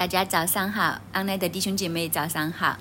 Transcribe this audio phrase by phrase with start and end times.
[0.00, 2.78] 大家早上好，安奈的弟兄姐妹早上好，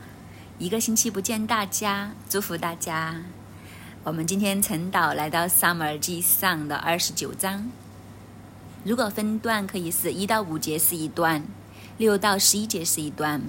[0.57, 3.17] 一个星期不见大家，祝福大家。
[4.05, 7.69] 我们今天晨祷来到撒母耳记上的二十九章，
[8.85, 11.43] 如果分段可以是一到五节是一段，
[11.97, 13.41] 六到十一节是一段。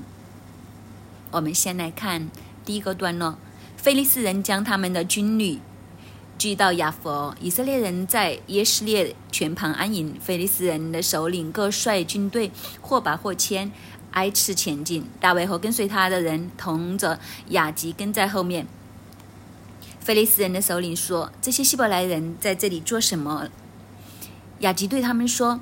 [1.30, 2.28] 我们先来看
[2.64, 3.38] 第一个段落：
[3.76, 5.60] 菲利斯人将他们的军旅。
[6.40, 10.16] 聚到亚佛，以色列人在耶斯列全旁安营。
[10.18, 12.50] 菲利斯人的首领各率军队，
[12.80, 13.70] 或拔或牵，
[14.12, 15.04] 挨次前进。
[15.20, 18.66] 大卫和跟随他的人同着雅吉跟在后面。
[20.00, 23.48] 菲利斯人的首领说：“这些希伯来人在这里做什么？”
[24.60, 25.60] 雅吉对他们说。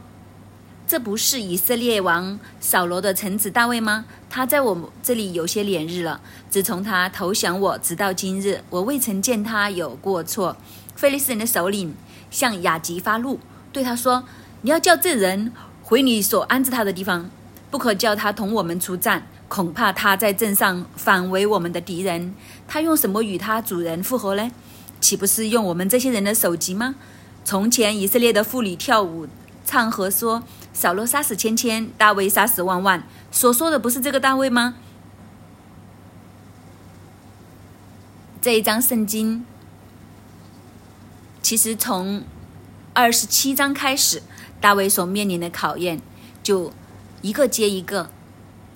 [0.89, 4.07] 这不是以色列王扫罗的臣子大卫吗？
[4.31, 6.19] 他在我这里有些连日了。
[6.49, 10.57] 自从他投降我，直到今日，我未曾见他有过错。
[10.97, 11.95] 菲利斯人的首领
[12.31, 13.39] 向雅吉发怒，
[13.71, 14.25] 对他说
[14.63, 15.53] ：“你要叫这人
[15.83, 17.29] 回你所安置他的地方，
[17.71, 19.27] 不可叫他同我们出战。
[19.49, 22.35] 恐怕他在镇上反为我们的敌人。
[22.67, 24.51] 他用什么与他主人复合呢？
[25.03, 26.95] 岂不是用我们这些人的首级吗？
[27.45, 29.27] 从前以色列的妇女跳舞。”
[29.71, 30.43] 唱和说
[30.79, 34.77] ：“扫罗杀死千千，大卫杀死万万。”所说的不是这个大卫吗？
[38.41, 39.45] 这一章圣经，
[41.43, 42.23] 其实从
[42.95, 44.23] 二十七章开始，
[44.61, 46.01] 大卫所面临的考验
[46.45, 46.73] 就
[47.23, 48.11] 一个接一个，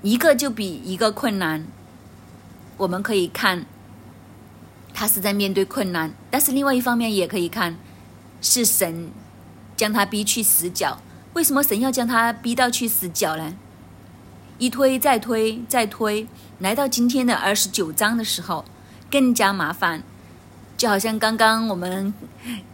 [0.03, 1.65] 一个就比一个困难。
[2.79, 3.65] 我们可以看，
[4.93, 7.77] 他是在面对困难，但是另外一方面也可以看，
[8.41, 9.13] 是神。
[9.75, 11.01] 将他逼去死角，
[11.35, 13.55] 为什么神要将他逼到去死角呢？
[14.59, 16.27] 一推再推再推，
[16.59, 18.65] 来到今天的二十九章的时候，
[19.11, 20.03] 更加麻烦。
[20.77, 22.13] 就好像刚刚我们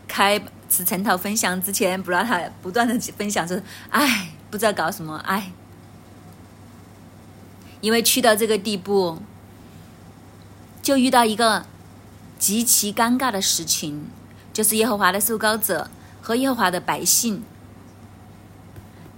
[0.07, 5.53] 开此晨祷分享之前，不让他不断的分享说：“哎，不知道搞什么，哎。”
[7.81, 9.23] 因为去到这个地步，
[10.83, 11.65] 就遇到一个
[12.39, 14.11] 极其尴尬的事情，
[14.53, 15.91] 就是耶和华的受膏者。
[16.21, 17.43] 和耶和华的百姓，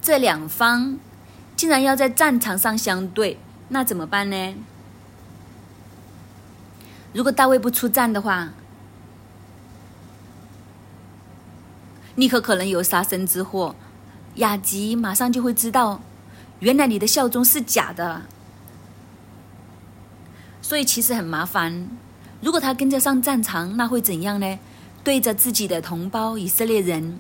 [0.03, 0.99] 这两方
[1.57, 3.39] 竟然要在战场上相对，
[3.69, 4.55] 那怎么办呢？
[7.13, 8.51] 如果大卫不出战的话，
[12.17, 13.75] 立刻可能有杀身之祸。
[14.37, 16.01] 雅吉马上就会知道，
[16.61, 18.23] 原来你的效忠是假的，
[20.63, 21.89] 所以其实很麻烦。
[22.41, 24.59] 如果他跟着上战场，那会怎样呢？
[25.03, 27.19] 对着自己的同胞以色列人，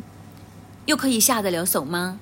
[0.87, 2.21] 又可以下得了手吗？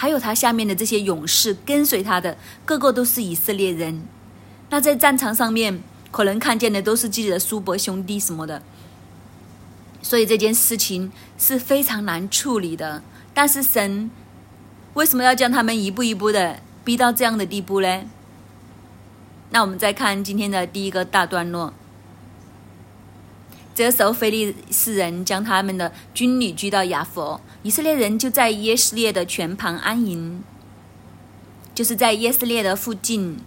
[0.00, 4.06] 还有他下面的这些勇士跟随他的，个个都是以色列人。
[4.70, 5.82] 那在战场上面，
[6.12, 8.62] 可能看见的都是自己的叔伯兄弟什么的。
[10.00, 13.02] 所以这件事情是非常难处理的。
[13.34, 14.08] 但是神
[14.94, 18.02] 为什么要将他们一步一步的逼到这样的地步呢？
[19.50, 21.74] 那我们再看今天的第一个大段落。
[23.78, 30.42] 这时候，菲利斯人将他们的军旅聚到亚佛，以色列人就在耶斯列的泉旁安营，
[31.76, 33.38] 就是在耶斯列的附近。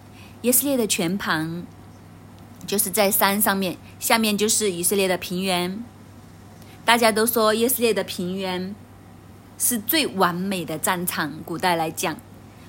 [0.44, 1.66] 耶斯列的泉旁，
[2.66, 5.84] 就是在山上面，下面就是以色列的平原。
[6.86, 8.74] 大家都说耶斯列的平原
[9.58, 12.16] 是最完美的战场，古代来讲，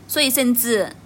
[0.08, 0.96] 所以甚至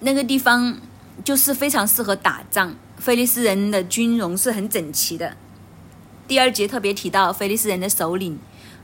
[0.00, 0.78] 那个地方。
[1.22, 2.74] 就是非常适合打仗。
[2.96, 5.36] 菲利斯人的军容是很整齐的。
[6.26, 8.38] 第二节特别提到，菲利斯人的首领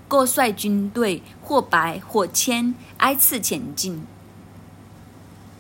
[0.07, 4.03] 各率军队，或白或千，挨次前进。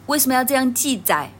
[0.06, 1.32] 为什么要这样记载？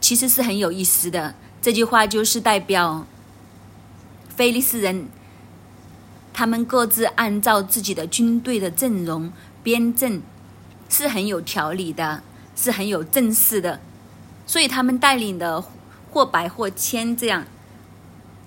[0.00, 1.34] 其实是很有意思的。
[1.60, 3.06] 这句话就是代表
[4.28, 5.08] 菲利斯人，
[6.32, 9.32] 他们各自按照自己的军队的阵容
[9.62, 10.22] 编阵。
[10.96, 12.22] 是很有条理的，
[12.54, 13.80] 是很有正式的，
[14.46, 15.60] 所以他们带领的
[16.12, 17.44] 或百或千这样，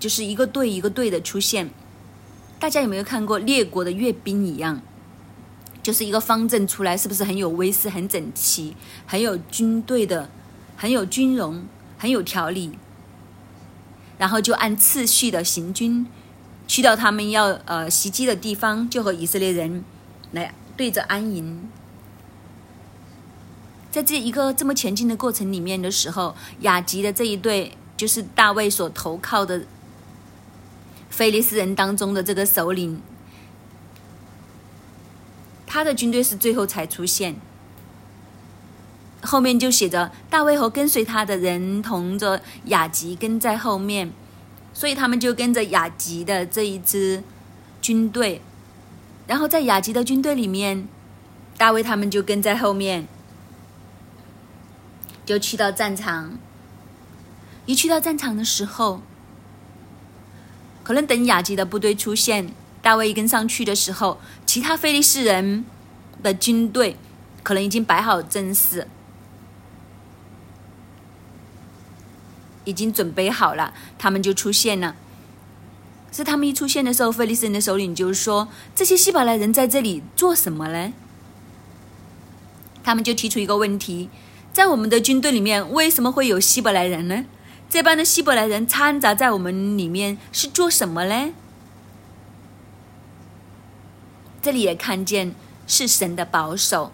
[0.00, 1.68] 就是一个队一个队的出现。
[2.58, 4.80] 大家有没有看过列国的阅兵一样？
[5.82, 8.74] 就是一个方阵出来，是不是很有威势、很整齐、
[9.04, 10.30] 很有军队的、
[10.74, 11.66] 很有军容、
[11.98, 12.78] 很有条理？
[14.16, 16.06] 然后就按次序的行军，
[16.66, 19.84] 去到他们要呃袭击的地方，就和以色列人
[20.32, 21.68] 来对着安营。
[23.90, 29.62] 在这一个这么前进的过程里面的时候，雅吉的这一队就是大卫所投靠的
[31.10, 33.00] 菲利斯人当中的这个首领，
[35.66, 37.36] 他的军队是最后才出现。
[39.22, 44.12] 后面就写着大卫和跟随他的人同着雅吉跟在后面，
[44.72, 47.22] 所以他们就跟着雅吉的这一支。
[47.80, 48.42] 军队，
[49.28, 50.88] 然后在雅吉的军队里面，
[51.56, 53.06] 大卫他们就跟在后面，
[55.28, 56.38] 就去到战场。
[57.66, 59.02] 一去到战场的时候，
[60.82, 65.66] 可能等雅吉的部队出现，大卫一跟上去的时候，其他菲利士人
[66.22, 66.96] 的军队
[67.42, 68.88] 可能已经摆好阵势。
[72.64, 74.96] 已经准备好了，他们就出现了。
[76.10, 80.94] 是他们一出现的时候，菲利斯人的首领就说：“这些希伯来人在这里做什么呢？”
[82.82, 84.08] 他们就提出一个问题：
[84.58, 87.24] 在我们的军队里面，为什么会有希伯来人呢？
[87.70, 91.32] 这帮的希伯来人掺杂在我们里面是做什么呢？
[94.42, 95.32] 这里也看见
[95.68, 96.90] 是神的保守，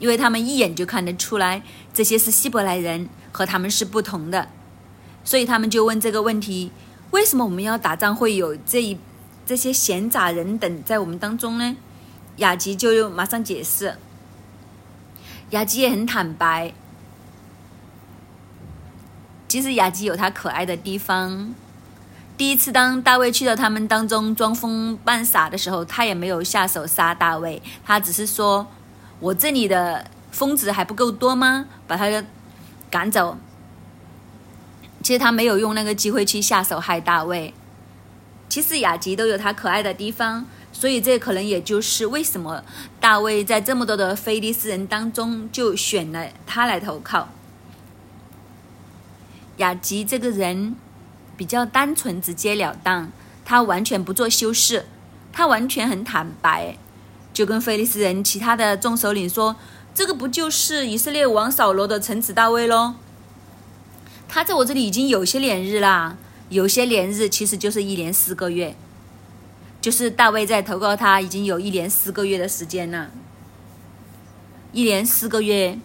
[0.00, 1.62] 因为他们一眼就看得出来，
[1.94, 3.08] 这些是希伯来人。
[3.30, 4.48] 和他们是不同的，
[5.22, 6.72] 所以他们就问这个问题：
[7.12, 8.98] 为什么我们要打仗会有这一
[9.46, 11.76] 这些闲杂人等在我们当中呢？
[12.38, 13.96] 雅吉就马上解释，
[15.52, 16.74] 雅吉也很坦白。
[19.48, 21.54] 其实雅吉有他可爱的地方。
[22.36, 28.66] 第一次当大卫去到他们当中装疯扮傻的时候，他也没有下手杀大卫，他只是说
[29.20, 31.66] ：“我这里的疯子还不够多吗？
[31.86, 32.06] 把他。”
[32.92, 33.38] 赶走。
[35.02, 37.54] 其实他没有用那个机会去下手害大卫。
[38.50, 42.64] 其实雅吉都有他可爱的地方，所以这可能也就是为什么
[42.98, 47.28] 大卫在这么多的非利士人当中就选了他来投靠。
[49.58, 50.74] 雅吉这个人
[51.36, 53.12] 比较单纯、直截了当，
[53.44, 54.86] 他完全不做修饰，
[55.32, 56.76] 他完全很坦白，
[57.32, 59.56] 就跟菲利斯人其他的众首领说。
[59.94, 62.94] 这个不就是以色列王扫罗的臣子大卫喽？
[64.26, 66.16] 他在我这里已经有些连日啦，
[66.48, 68.74] 有些连日其实就是一年四个月，
[69.82, 73.10] 就是大卫在投靠他已经有一年四个月的时间了。
[74.72, 75.78] 一年四个月，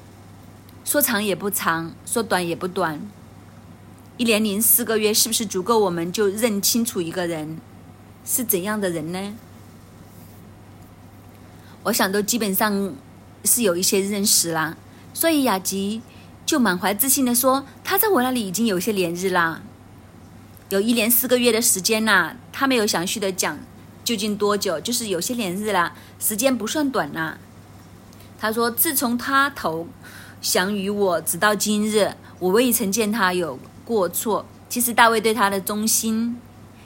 [0.85, 3.01] 说长也不长，说短也不短。
[4.15, 7.59] 一年零四个月是不是足够我们就认清楚一个人
[8.23, 9.35] 是怎样的人呢？
[11.83, 12.95] 我想都基本上。
[13.43, 14.75] 是有一些认识啦，
[15.13, 16.01] 所以雅吉
[16.45, 19.61] 就满怀自信的说：“他在我那里已经有些连日啦，
[20.67, 23.57] 有一年四个月的时间啦。”他没有详细的讲
[24.07, 27.37] 究竟多久，就是有些连日啦，时间不算短啦。
[28.39, 29.85] 他说：“自从他投
[30.39, 34.45] 降于我，直到今日，我未曾见他有过错。
[34.69, 36.39] 其实大卫对他的忠心，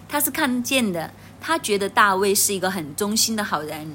[0.09, 3.87] 他是看见的，他觉得大卫是一个很忠心的好人。”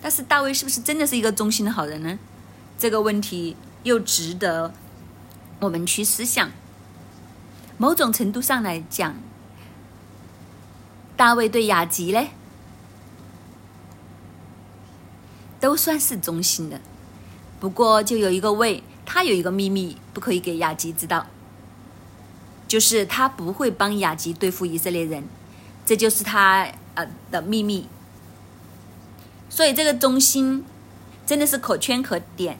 [0.00, 2.16] 但是大卫是不是真的是一个忠心的好人呢？
[2.78, 4.72] 这个问题又值得
[5.58, 6.48] 我们去思想。
[7.76, 9.16] 某种程度上来讲，
[11.16, 12.28] 大卫对雅吉呢，
[15.58, 16.80] 都算是忠心的。
[17.58, 21.26] 不过就有一个位，他有一个秘密不可以给雅吉知道，
[22.68, 25.24] 就是他不会帮雅吉对付以色列人，
[25.86, 27.88] 这就是他呃的秘密。
[29.48, 30.64] 所以这个中心
[31.24, 32.58] 真的是可圈可点。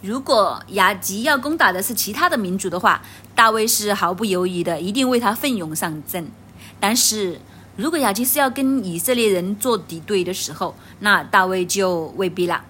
[0.00, 3.00] 如果雅吉要攻打的是其他的民族的话，
[3.36, 6.28] 大卫是毫不犹豫的，一定为他奋勇上阵。
[6.80, 7.40] 但是
[7.76, 12.64] 如果雅吉是要跟以色列人做敌对的时候，那大卫就未必了。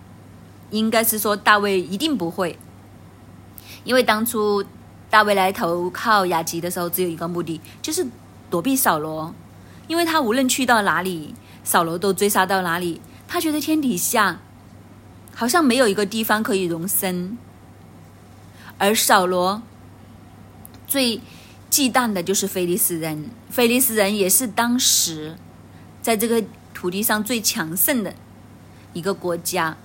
[0.70, 2.58] 应该是说大卫一定不会，
[3.84, 4.64] 因为当初
[5.10, 8.06] 大卫来投靠雅吉的时候，只有一个目的，就是
[8.48, 9.34] 躲避扫罗，
[9.86, 13.00] 因为他无论去到哪里，扫罗都追杀到哪里。
[13.28, 14.40] 他觉得天底下
[15.34, 17.36] 好像没有一个地方可以容身，
[18.78, 19.60] 而扫罗
[20.86, 21.20] 最
[21.72, 23.30] 忌惮的就是菲利斯人。
[23.48, 25.34] 菲利斯人也是当时
[26.02, 28.12] 在这个土地上最强盛的
[28.92, 29.78] 一个国家，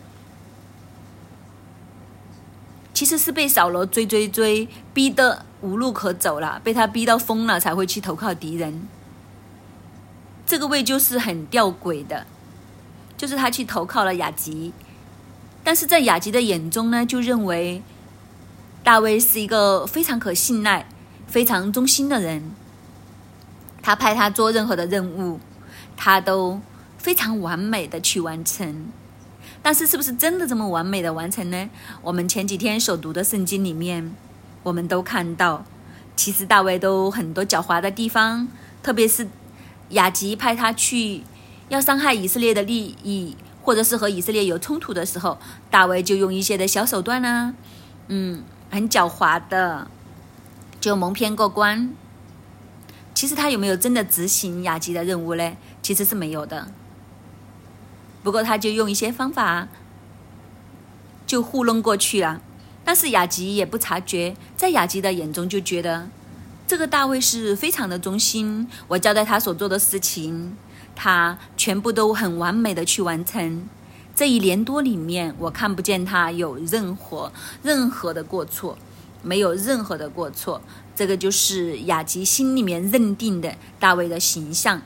[2.94, 8.86] 其实是被扫罗追追追，逼得无路可走了，被他逼到疯了，才会去投靠敌人。
[10.46, 12.28] 这个位就是很吊诡的。
[13.16, 14.72] 就是他去投靠了雅吉，
[15.64, 17.82] 但是在雅吉的眼中呢，就认为
[18.84, 20.88] 大卫是一个非常可信赖、
[21.28, 22.52] 非常忠心的人。
[23.82, 25.40] 他派他做任何的任务，
[25.96, 26.60] 他都
[26.98, 28.88] 非常完美的去完成。
[29.62, 31.70] 但是，是不是真的这么完美的完成呢？
[32.02, 34.14] 我们前几天所读的圣经里面，
[34.64, 35.66] 我们都看到，
[36.16, 38.48] 其实大卫都很多狡猾的地方，
[38.82, 39.28] 特别是
[39.90, 41.24] 雅吉派他去。
[41.70, 45.38] 要伤害以色列的利益，或者是和以色列有冲突的时候，
[45.70, 47.54] 大卫就用一些的小手段呢，
[48.08, 49.86] 嗯，很狡猾的，
[50.80, 51.94] 就蒙骗过关。
[53.14, 55.58] 其实他有没有真的执行雅吉的任务呢？
[55.82, 56.68] 其实是没有的。
[58.24, 59.68] 不过他就用一些方法
[61.26, 62.42] 就糊弄过去了。
[62.84, 66.08] 但是雅吉也不察觉，在雅吉的眼中就觉得
[66.66, 68.68] 这个大卫是非常的忠心。
[68.88, 70.56] 我交代他所做的事情，
[70.96, 73.68] 他全部都很完美的去完成。
[74.16, 77.32] 这一年多里面，我看不见他有任何
[77.62, 78.78] 任何的过错，
[79.28, 80.62] 没有任何的过错。
[80.96, 84.82] 这个就是雅吉心里面认定的大卫的形象。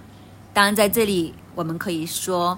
[0.54, 2.58] 当然，在这里我们可以说，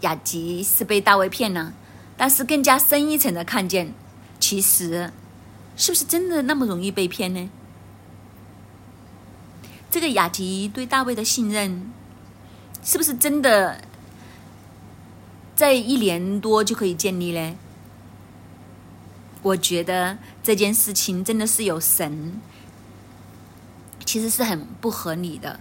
[0.00, 1.72] 雅吉是被大卫骗了。
[2.16, 3.94] 但是更加深一层的看见，
[4.38, 5.10] 其实
[5.76, 7.48] 是不是真的那么容易被骗呢？
[9.90, 11.90] 这个雅吉对大卫的信任，
[12.84, 13.80] 是不是真的
[15.56, 17.56] 在一年多就可以建立呢？
[19.42, 22.40] 我觉得这件事情真的是有神，
[24.04, 25.60] 其实是很不合理的。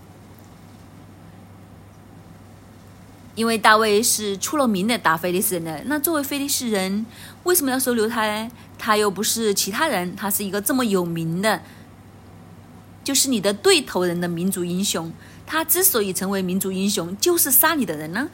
[3.35, 7.05] 因为大卫是出了名的打非利士人的，那作为非利士人，
[7.43, 8.51] 为什么要收留他呢？
[8.77, 11.61] 他又不是其他人，他是一个这么有名的，
[13.03, 15.11] 就是你的对头人的民族英雄。
[15.45, 18.29] 他之所以成为民族英雄，就是杀你的人呢。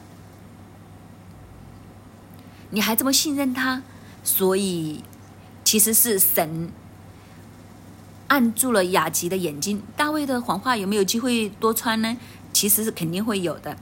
[2.70, 3.82] 你还这么信任他，
[4.24, 5.04] 所以
[5.66, 6.70] 其实是神
[8.28, 9.82] 按住了雅吉的眼睛。
[9.96, 12.16] 大卫的谎话有没有机会多穿呢？
[12.52, 13.76] 其实是肯定会有的。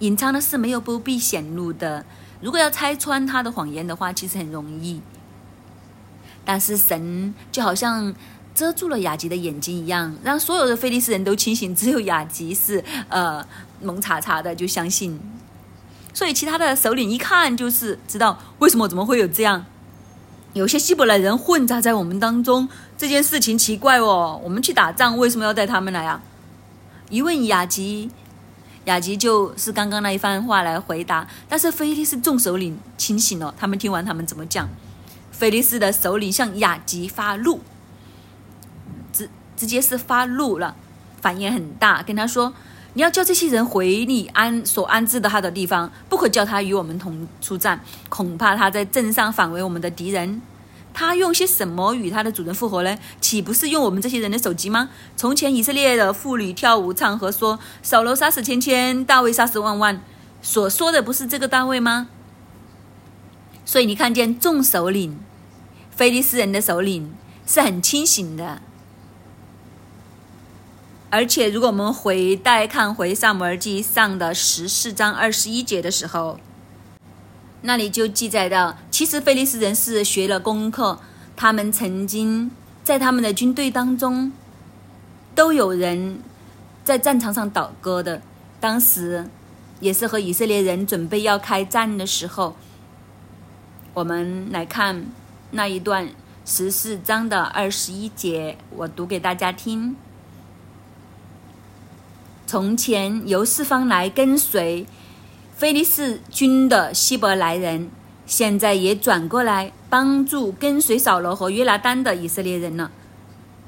[0.00, 2.04] 隐藏的事没有不必显露的。
[2.40, 5.00] 如果要拆穿他的谎言的话，其实很容易。
[6.44, 8.12] 但是神就好像
[8.52, 13.46] 遮住了雅吉的眼睛一样，让所有的菲利斯人都清醒，只有雅吉是呃
[13.80, 15.20] 蒙查查的就相信。
[16.12, 19.64] 所以其他的首领一看就是知道为什么怎么会有这样，
[20.52, 24.40] 有些希伯来人混杂在我们当中，这件事情奇怪哦。
[24.42, 26.20] 我们去打仗为什么要带他们来啊？
[27.08, 28.10] 一问雅吉。
[28.86, 34.68] 雅吉就是刚刚那一番话来回答，但是菲利斯众首领清醒了，他们听完他们怎么讲？
[35.30, 37.60] 菲利斯的首领向雅吉发怒，
[39.12, 40.74] 直直接是发怒了，
[41.20, 42.54] 反应很大，跟他说
[42.94, 50.42] ：“你要叫这些人回你安所安置的他的地方，不可叫他与我们同出战，恐怕他在镇上反为我们的敌人。”
[50.92, 52.98] 他用些什么与他的主人复合呢？
[53.20, 54.90] 岂不是用我们这些人的手机吗？
[55.16, 60.02] 从前以色列的妇女跳舞唱和说：“扫罗杀死千千，大卫杀死万万。”
[60.42, 62.08] 所说的不是这个大卫吗？
[63.64, 65.20] 所以你看见众首领，
[65.94, 67.14] 菲利斯人的首领
[67.46, 68.60] 是很清醒的。
[71.10, 76.38] 而且，如果我们回带看回萨摩尔记上的十四章二十一节的时候。
[77.62, 80.98] 那里就记载到，其实菲利斯人是学了功课，
[81.36, 82.50] 他们曾经
[82.82, 84.32] 在他们的军队当中
[85.34, 86.22] 都有人
[86.84, 88.22] 在战场上倒戈的。
[88.60, 89.28] 当时
[89.78, 92.56] 也是和以色列人准备要开战的时候，
[93.92, 95.04] 我们来看
[95.50, 96.08] 那一段
[96.46, 99.96] 十四章的二十一节，我读给大家听。
[102.50, 104.84] 从前由四方来跟随。
[105.56, 107.88] 菲利士军的希伯来人
[108.26, 112.90] 现在也转过来帮助跟随扫罗和约拿丹的以色列人了。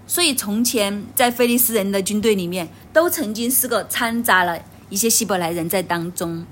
[0.09, 4.59] 所以从前在菲利斯人的军队里面，都曾经是个掺杂了
[4.89, 6.45] 一些希伯来人在当中。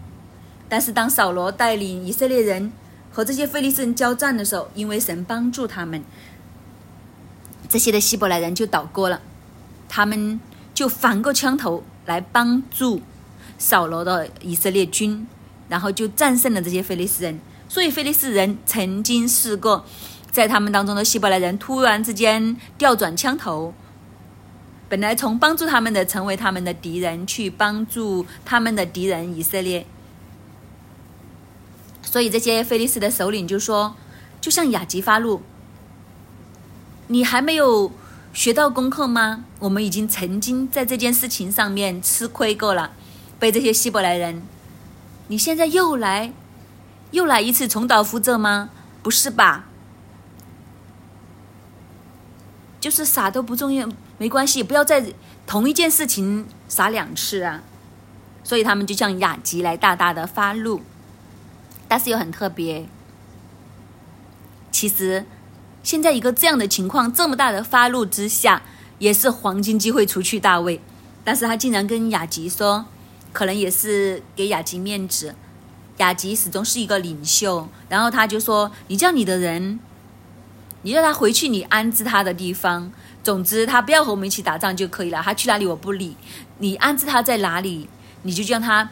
[0.69, 2.71] 但是当扫罗带领以色列人
[3.11, 6.05] 和这些菲利斯人交战的时候，因为神帮助他们，
[7.69, 9.21] 这些的希伯来人就倒戈了，
[9.89, 10.39] 他们
[10.73, 13.01] 就反过枪头来帮助。
[13.59, 15.27] 扫罗的以色列军，
[15.69, 17.39] 然后就战胜了这些菲利斯人。
[17.69, 19.85] 所以菲利斯人曾经试过，
[20.31, 23.75] 在他们当中的希伯来人突然之间调转枪头，
[24.89, 29.85] 本来从帮助他们的，成为他们的敌人，去帮助他们的敌人以色列。
[32.01, 33.95] 所以这些菲利斯的首领就说
[34.41, 35.43] ：“就像雅吉发怒，
[37.09, 37.93] 你还没有
[38.33, 39.45] 学到功课吗？
[39.59, 42.93] 我们已经曾经在这件事情上面吃亏过了。”
[43.41, 44.43] 被这些希伯来人，
[45.29, 46.31] 你现在又来，
[47.11, 48.69] 又来一次重蹈覆辙吗？
[49.03, 49.65] 不是吧？
[52.79, 55.15] 就是傻都不重要，没关系，不要在
[55.47, 57.63] 同一件事情傻两次啊。
[58.45, 60.83] 所以他们就向雅吉来大大的发怒，
[61.89, 62.87] 但是又很特别。
[64.71, 65.25] 其实
[65.83, 68.63] 现在一个这样的情况，这么大的发怒之下，
[68.99, 70.81] 也是黄金机会除去大卫，
[71.25, 72.87] 但是他竟然跟雅吉说。
[73.33, 75.37] 可能也是给雅吉面子，
[75.99, 79.79] 雅吉始终是一个领袖，然后他就说：“你叫你的人，
[80.83, 82.91] 你叫他回去，你安置他的地方。
[83.23, 85.23] 总之，他不要和我们一起打仗就可以了。
[85.23, 86.17] 他去哪里我不理，
[86.59, 87.89] 你安置他在哪里，
[88.23, 88.91] 你就叫他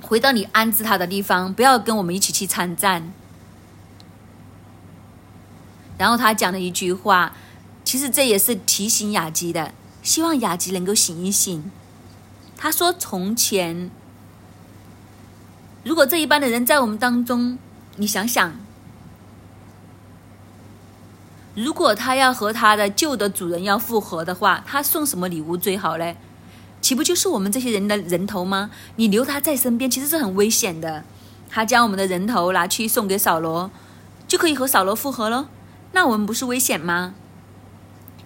[0.00, 3.12] 回到你安置他的地方，不要跟我们一起去参战。
[6.04, 7.32] 然后他讲了一句话，
[7.82, 11.70] 其实这也是提醒雅吉的，希望雅吉能够醒一醒。
[12.58, 13.90] 他说：“从前，
[15.82, 17.56] 如果这一般的人在我们当中，
[17.96, 18.52] 你想想。”
[21.56, 26.18] 如果他要和他的旧的主人要复合的话，他送什么礼物最好嘞？
[26.82, 28.70] 岂不就是我们这些人的人头吗？
[28.96, 31.02] 你留他在身边，其实是很危险的。
[31.48, 33.70] 他将我们的人头拿去送给扫罗，
[34.28, 35.48] 就可以和扫罗复合了。
[35.94, 37.14] 那我们不是危险吗？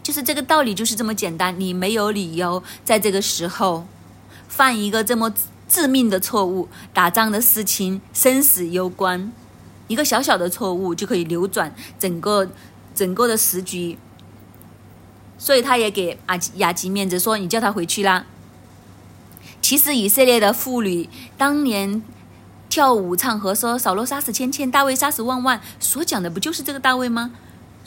[0.03, 1.55] 就是这个道理，就是这么简单。
[1.61, 3.87] 你没有理由在这个时候
[4.49, 5.33] 犯一个这么
[5.69, 6.69] 致命的错误。
[6.93, 9.31] 打仗的事情生死攸关，
[9.87, 12.49] 一个小小的错误就可以扭转整个。
[12.95, 13.97] 整个的时局，
[15.39, 18.27] 所以他也给阿雅吉面子，说你叫他回去啦。
[19.63, 22.03] 其实以色列的妇女当年
[22.69, 27.31] 跳舞唱和说扫罗杀死千千，大卫杀死万万，所讲的不就是这个大卫吗？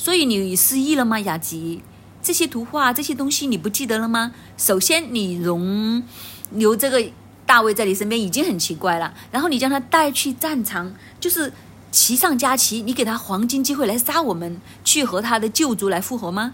[0.01, 1.83] 所以你失忆了吗，雅吉？
[2.23, 4.31] 这些图画这些东西你不记得了吗？
[4.57, 6.01] 首先你容
[6.49, 7.11] 留这个
[7.45, 11.53] 大卫在你身边已经很奇怪了，然后你将他带去战场，就是。
[11.91, 16.53] 旗上加旗，你给他黄金机会来杀我们，去和他的旧族来复合吗？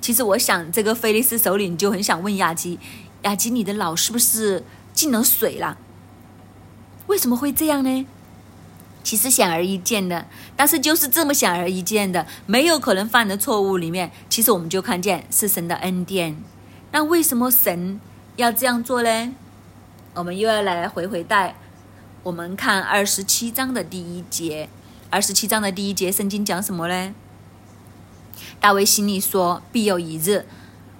[0.00, 2.78] 其实我想，这个菲利斯首领就很想问亚基：
[3.24, 5.76] 亚基，你的脑是不是进了水了？
[7.08, 8.06] 为什么会这样呢？
[9.04, 16.36] 其实显而易见的，但是就是这么显而易见的，没有可能犯的错误里面，其实我们就看见是神的恩典。
[16.90, 18.00] 那为什么神
[18.36, 19.34] 要这样做呢？
[20.14, 21.54] 我们又要来回回带。
[22.22, 24.70] 我们看二十七章的第一节，
[25.10, 27.14] 二十七章的第一节，圣经讲什么呢？
[28.58, 30.46] 大卫心里说：“必有一日，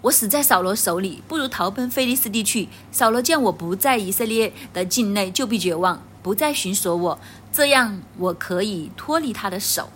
[0.02, 2.68] 我死在扫罗手里，不如逃奔菲利斯地去。
[2.92, 7.18] 扫罗见我不在以色列的境内，就必绝望，不再寻索我，
[7.54, 9.88] 这样我可以脱离他的手。”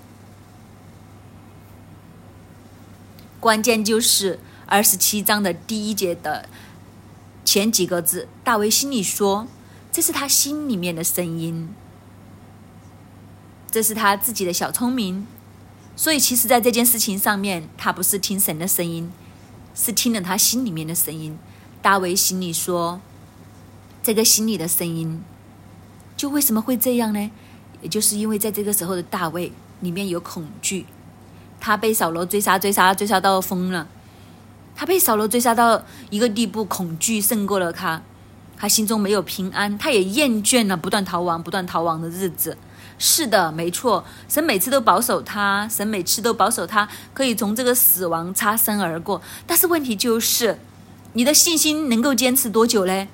[3.39, 6.49] 关键就是二十七章的第一节的
[7.45, 9.47] 前几个字，大卫心里说。
[9.91, 11.75] 这是他心里面的声音，
[13.69, 15.27] 这是他自己的小聪明，
[15.97, 19.11] 所以其实，在这件事情上面，他不是听神的声音，
[19.75, 21.37] 是听了他心里面的声音。
[21.83, 23.01] 大卫心里说
[24.05, 25.25] ：“这个心里的声音，
[26.17, 27.31] 就为什么会这样呢？
[27.83, 30.87] 也就是因为在这个时候的大卫里面有恐惧，
[31.61, 33.87] 他被扫罗追杀，追杀，追杀到疯了，
[34.75, 38.03] 他被扫罗追杀到一个地步，恐惧胜过了他。”
[38.61, 42.59] 他心中没有平安，他也厌倦了不断逃亡、不断逃亡的日子。
[42.99, 49.23] 是的，没错，神每次都保守他，神每次都保守他，可以从这个死亡擦身而过。
[49.47, 50.59] 但是问题就是，
[51.13, 53.07] 你的信心能够坚持多久呢？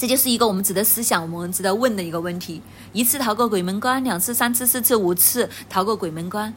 [0.00, 2.62] 这就是一个我们值得思想、我们值得问的一个问题。
[2.94, 6.54] 一次逃过鬼门关，两次、三次、四次、五次逃过鬼门关，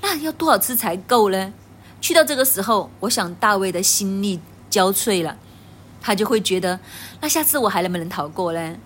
[0.00, 1.52] 那要多少次才够呢？
[2.00, 4.38] 去到这个时候，我想大卫的心力
[4.70, 5.36] 交瘁了。
[6.00, 6.78] 他就会觉得，
[7.20, 8.76] 那下次我还能不能逃过呢？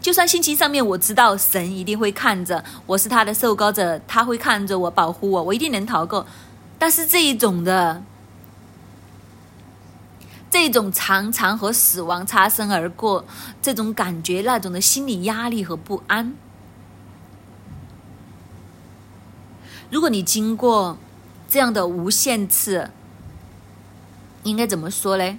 [0.00, 6.26] 就算心情上面我知道神一定会看着，我是他的受膏者，他会看着我保护我，我一定能逃过。
[6.78, 8.02] 但是这一种的，
[10.52, 13.24] 这种常常和死亡擦身而过，
[13.62, 16.34] 这种感觉，那种的心理压力和不安，
[19.88, 20.98] 如果你经过
[21.48, 22.90] 这样的无限次，
[24.42, 25.38] 应该怎么说呢？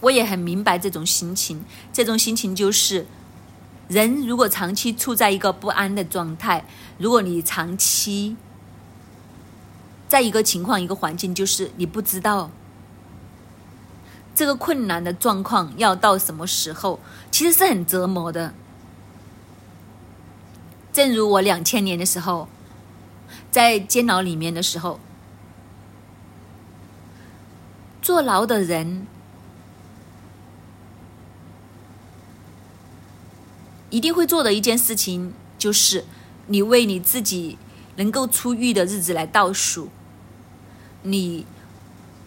[0.00, 3.06] 我也很明白这种心情，这种心情就是，
[3.88, 6.64] 人如果长期处在一个不安的状态，
[6.96, 8.36] 如果你长期
[10.08, 12.50] 在一个情况、一个环境，就是你不知道
[14.34, 18.54] 这个困难的状况要到什么时候，其实是很折磨的。
[20.92, 22.48] 正如我两千年的时候，
[23.50, 25.00] 在监牢里面的时候，
[28.00, 29.06] 坐牢的人。
[33.90, 36.04] 一定会做的一件事情，就是
[36.48, 37.56] 你为你自己
[37.96, 39.88] 能够出狱的日子来倒数。
[41.02, 41.46] 你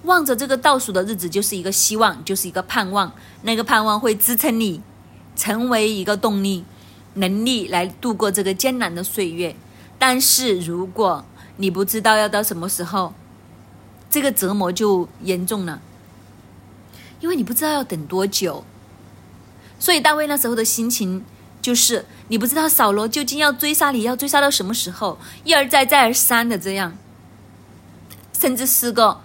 [0.03, 3.11] 望着这个倒数的日子，就是一个希望，就是一个盼望。
[3.41, 4.81] 那个盼望会支撑你，
[5.35, 6.63] 成为一个动力、
[7.15, 9.55] 能力来度过这个艰难的岁月。
[9.97, 11.25] 但是如果
[11.57, 13.13] 你不知道要到什么时候，
[14.09, 15.81] 这个折磨就严重了，
[17.19, 18.63] 因为你不知道要等多久。
[19.79, 21.23] 所以大卫那时候的心情。
[21.59, 26.97] 就是你不知道扫罗究竟要追杀你，要追杀到什么时候，一而再再而三的这样，
[28.37, 29.21] 甚至是个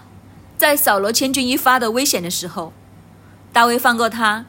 [0.56, 2.72] 在扫罗千钧一发的危险的时候，
[3.52, 4.46] 大卫放过他，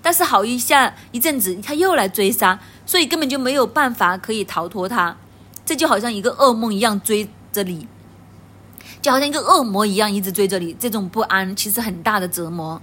[0.00, 5.16] 但是好一下一阵子他又来追杀，所以根本就没有办法可以逃脱他。
[5.64, 7.86] 这就好像一个噩梦一样追着你，
[9.00, 10.74] 就好像一个恶魔一样一直追着你。
[10.74, 12.82] 这种不安其实很大的折磨，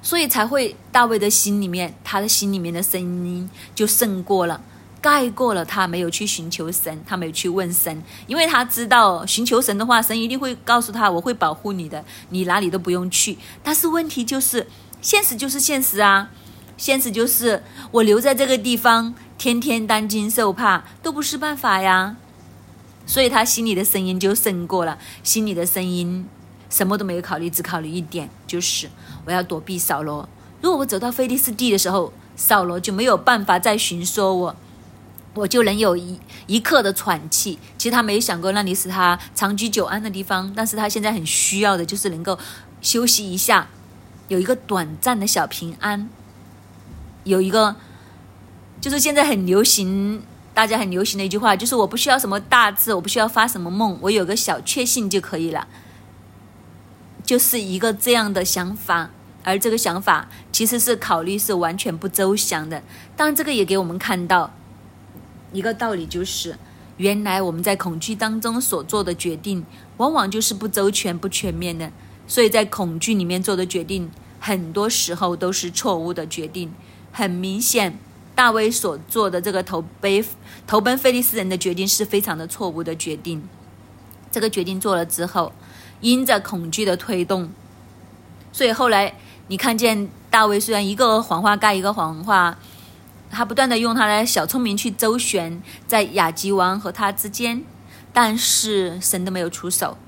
[0.00, 4.60] 所以才会大卫的心里面，他的心里面的声音就胜过了。
[5.00, 13.38] 盖过了他没有去寻求神，他没有去问神，因为他知道寻求神的话，神一定会告诉他我会保护你的，你哪里都不用去。
[13.62, 14.66] 但是问题就是，
[15.00, 16.30] 现实就是现实啊，
[16.76, 22.16] 现实就是我留在这个地方，天天担惊受怕都不是办法呀。
[23.06, 26.26] 所以他心里的声音就胜过了，心里的声音
[26.68, 28.90] 什么都没有考虑，只考虑一点，就是
[29.28, 30.26] 我要躲避扫罗。
[30.62, 34.56] 如果我走到菲利斯地的时候，扫罗就没有办法再寻说我。
[35.34, 37.58] 我就能有一一刻的喘气。
[37.76, 42.38] 其实他没想过那里是他长居久安的地方，但是他现在很需要的就是能够
[42.80, 43.68] 休息一下，
[44.28, 46.08] 有一个短暂的小平安，
[47.24, 47.76] 有一个
[48.80, 50.22] 就是现在很流行，
[50.54, 55.68] 大家很流行的一句话，就是我不需要什么大志，我不需要发什么梦，我有个小确幸就可以了，
[57.22, 59.10] 就是一个这样的想法。
[59.48, 62.82] 而这个想法其实是考虑是完全不周详的。
[63.16, 64.52] 当，这个也给我们看到。
[65.54, 66.58] 一个道理就是，
[66.98, 69.64] 原来我们在恐惧当中所做的决定，
[69.96, 71.90] 往往就是不周全、不全面的。
[72.26, 76.70] 所以在恐惧里面做的决定，很多时候都是错误的决定。
[77.10, 77.98] 很明显，
[78.34, 80.22] 大卫所做的这个投奔
[80.66, 83.42] 投奔菲利斯人的决定是非常的错误的决定。
[84.30, 85.54] 这个决定做了之后，
[86.02, 87.48] 因着恐惧的推动，
[88.52, 89.14] 所以后来
[89.48, 92.56] 你看见大卫虽然一个谎话盖一个谎话。
[93.30, 97.62] 他不断的用他的小聪明去周旋在亚吉王和他之间，
[98.10, 99.98] 但是神都没有出手，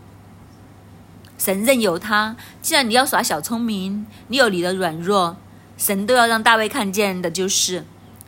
[1.36, 2.34] 神任由他。
[2.62, 5.36] 既然你要耍小聪明，你有你的软弱，
[5.76, 7.84] 神都要让大卫看见的就是，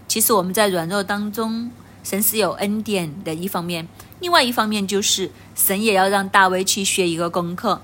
[0.07, 1.70] 其实我们在软弱当中，
[2.05, 3.87] 神是有恩典的一方面；
[4.20, 7.81] 另外一方面就是，神也要让大卫去学一个功课，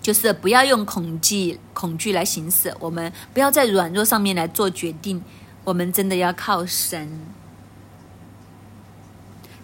[0.00, 5.22] 就是不要用恐惧恐惧来行事，我们不要在软弱上面来做决定。
[5.62, 7.20] 我们真的要靠神，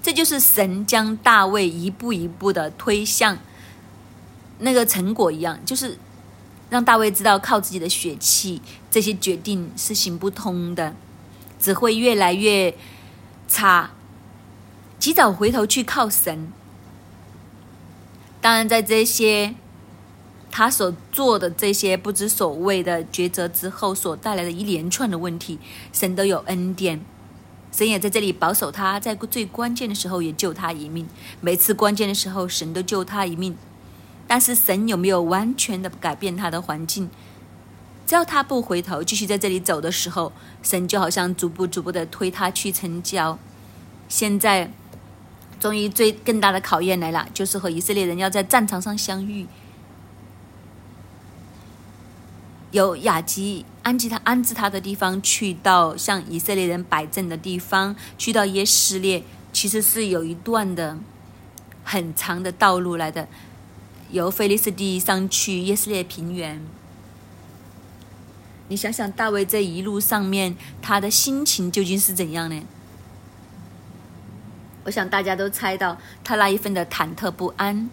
[0.02, 3.38] 这就是神将大卫一步一步的推向
[4.58, 5.98] 那个成果一样，就是
[6.68, 10.94] 让大卫知道靠自己的血气这些决定是行不通的，
[11.58, 12.76] 只会越来越
[13.48, 13.90] 差。
[14.98, 16.52] 及早回头去靠神。
[18.42, 19.54] 当然，在这些。
[20.56, 25.58] 他所做的这些不知所谓的抉择之后，所带来的一连串的问题，
[25.92, 26.98] 神都有恩典，
[27.70, 31.06] 神也在这里保守他，在最关键的时候也救他一命。
[31.42, 33.54] 每次关键的时候，神都救他一命。
[34.26, 37.10] 但是神有没有完全的改变他的环境？
[38.06, 43.38] 只要他不回头，继续在这里走的时候，神就好像逐步逐步的推他去成交。
[44.08, 44.72] 现在，
[45.60, 49.46] 终于最更大的考验来了，就是和以色列人要在战场上相遇。
[52.76, 60.98] 由雅吉安吉他安置他的地方，去到向以色列人摆阵的地方，去到耶斯列，其实是有一段的
[61.82, 63.26] 很长的道路来的。
[64.10, 66.60] 由菲利斯地上去耶斯列平原，
[68.68, 72.62] 你想想大卫这一路上面他的心情究竟是怎样呢？
[74.84, 77.88] 我想大家都猜到他那一份的忐忑不安，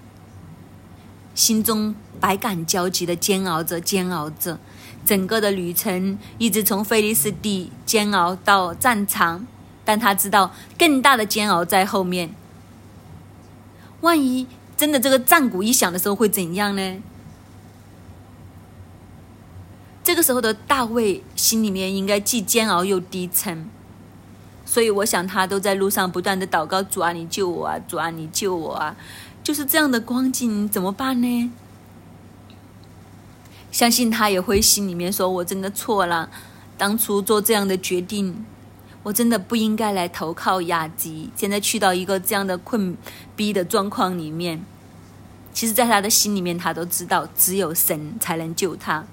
[1.34, 4.60] 心中百感交集的煎熬着，煎熬着。
[5.06, 9.46] 整个的旅程一直从菲利斯地煎熬到战场，
[9.84, 12.34] 但他知道更大的煎熬在后面。
[14.02, 17.02] 万一真的这个战鼓一响的时候会怎样呢？
[20.04, 23.70] 这个时候的大卫心里面应该既煎熬又低沉，
[24.66, 27.80] 所以我想他都在路上不断的祷告：主啊，你救我啊！
[27.88, 28.96] 主啊，你救我啊！
[29.42, 31.52] 就是这样的光景，怎么办呢？
[33.73, 36.29] 相信他也会心里面说：“我真的错了，
[36.77, 38.45] 当初做这样的决定，
[39.01, 41.31] 我真的不应该来投靠雅吉。
[41.36, 42.95] 现在去到一个这样的困
[43.36, 44.63] 逼的状况里面，
[45.51, 49.03] 其实，在他的心里面，他都知道只有神才能救他。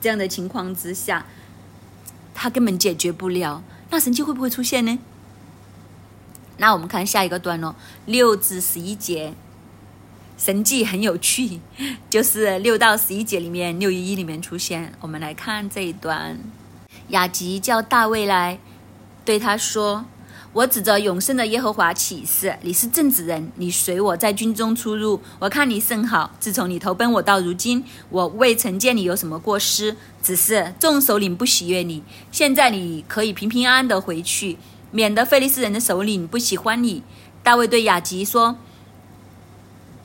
[0.00, 1.26] 这样的情况之下，
[2.34, 3.62] 他根本解决不了。
[3.90, 4.98] 那神迹会不会出现呢？
[6.56, 9.34] 那我们看下一个段落，六至十一节。”
[10.38, 11.60] 神迹很有趣，
[12.08, 14.92] 就是六到十一节里面，六一一里面出现。
[15.00, 16.38] 我们来看这一段，
[17.08, 18.60] 雅吉叫大卫来，
[19.24, 20.06] 对他说
[20.54, 26.30] ：“我指着永生的耶和华起誓，你是正直人，你随我在军中出入，我看你甚好。
[26.38, 32.04] 自从你投奔我到如今，我未曾见你有什么过失，只是众首领不喜悦你。
[32.30, 34.56] 现在你可以平平安安的回去，
[34.92, 37.02] 免得菲利斯人的首领不喜欢你。
[37.42, 38.56] 大卫对雅吉说：“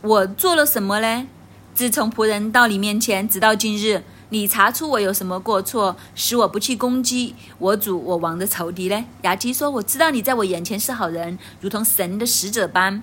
[0.03, 1.25] 我做了什么呢？
[1.73, 9.05] 自从仆人到你面前，直到今日。”你查出我有什么过错，使我不去攻击我主我王的仇敌呢？
[9.21, 13.01] 雅基说：“我知道你在我眼前是好人，如同神的使者般。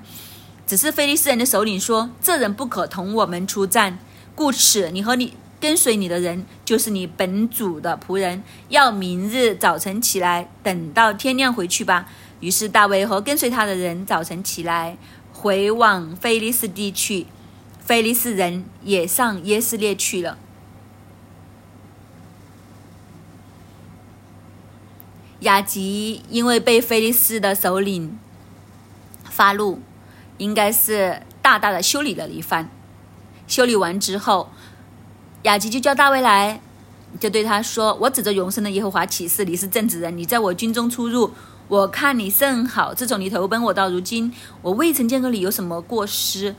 [0.66, 3.98] 只是菲利斯人的首领说，这人不可同我们出战，
[4.34, 12.08] 故此你和你跟随你的人，就是你本主的仆人，要明日早晨起来，等到天亮回去吧。”
[12.40, 14.96] 于是大卫和跟随他的人早晨起来，
[15.40, 17.26] 回往菲利斯地去。
[17.78, 20.36] 菲利斯人也上耶斯列去了。
[25.40, 28.18] 雅吉因为被菲利斯的首领
[29.24, 29.80] 发怒，
[30.36, 32.70] 应该是大大的修理了一番。
[33.48, 34.50] 修理完之后，
[35.44, 36.60] 雅吉就叫大卫来，
[37.18, 41.32] 就对他说：“我指着永生的耶和华起誓，你是正直人，你在我军中出入，
[41.70, 42.92] 我看你甚好。
[42.92, 46.54] 自从你投奔我到如今，我未曾见过你有什么过失。”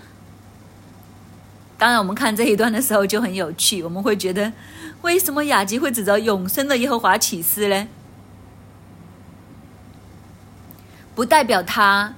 [1.77, 4.53] 当然，我们看这一段的时候就很有趣，我们会觉得，
[5.01, 7.87] 为什么雅吉会指着永生的耶和华起誓呢？
[11.13, 12.13] 不代表他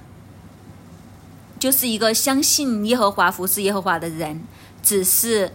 [1.58, 4.42] 就是一个相信耶和华、服侍耶和华的人，
[4.82, 5.52] 只是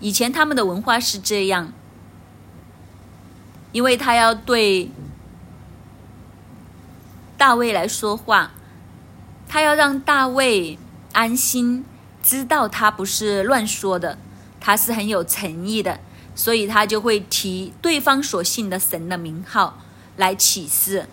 [0.00, 1.72] 以前他们的文化是这样，
[3.70, 4.90] 因为他要对
[7.42, 8.52] 大卫来说话，
[9.48, 10.78] 他要让大卫
[11.10, 11.84] 安心，
[12.22, 14.16] 知道他不是乱说的，
[14.60, 15.98] 他是很有诚意的，
[16.36, 19.80] 所以他就会提对方所信的神的名号
[20.16, 21.08] 来启示。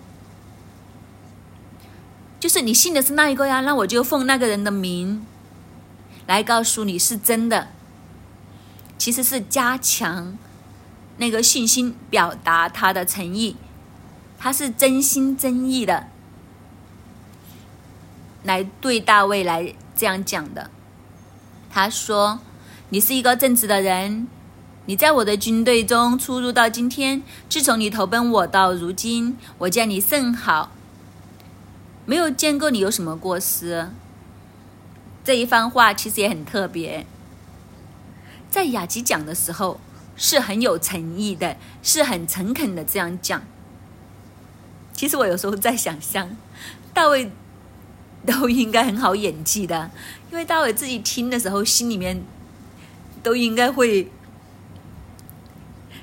[2.39, 5.25] 就是你信的是那一个呀，那我就奉那个人的名
[6.27, 7.69] 来告诉你是真的。
[8.99, 10.37] 其实是加强
[11.17, 13.55] 那个信心，表达他的诚意，
[14.37, 16.09] 他是真心真意的
[18.43, 20.69] 来对大卫来这样讲的。
[21.69, 22.39] 他说
[22.89, 24.27] ：“你是一个正直的人，
[24.85, 30.71] 你在我的军队中出入到今天，自从你投奔我到如今，我见你甚好。”
[32.05, 33.89] 没有见过你有什么过失，
[35.23, 37.05] 这一番话其实也很特别。
[38.49, 39.79] 在雅集讲的时候
[40.15, 43.43] 是很有诚意的，是很诚恳的这样讲。
[44.91, 46.35] 其实我有时候在想象，
[46.95, 47.31] 大卫
[48.25, 49.89] 都应该很好演技的，
[50.31, 52.23] 因为大卫自己听的时候心里面
[53.21, 54.11] 都应该会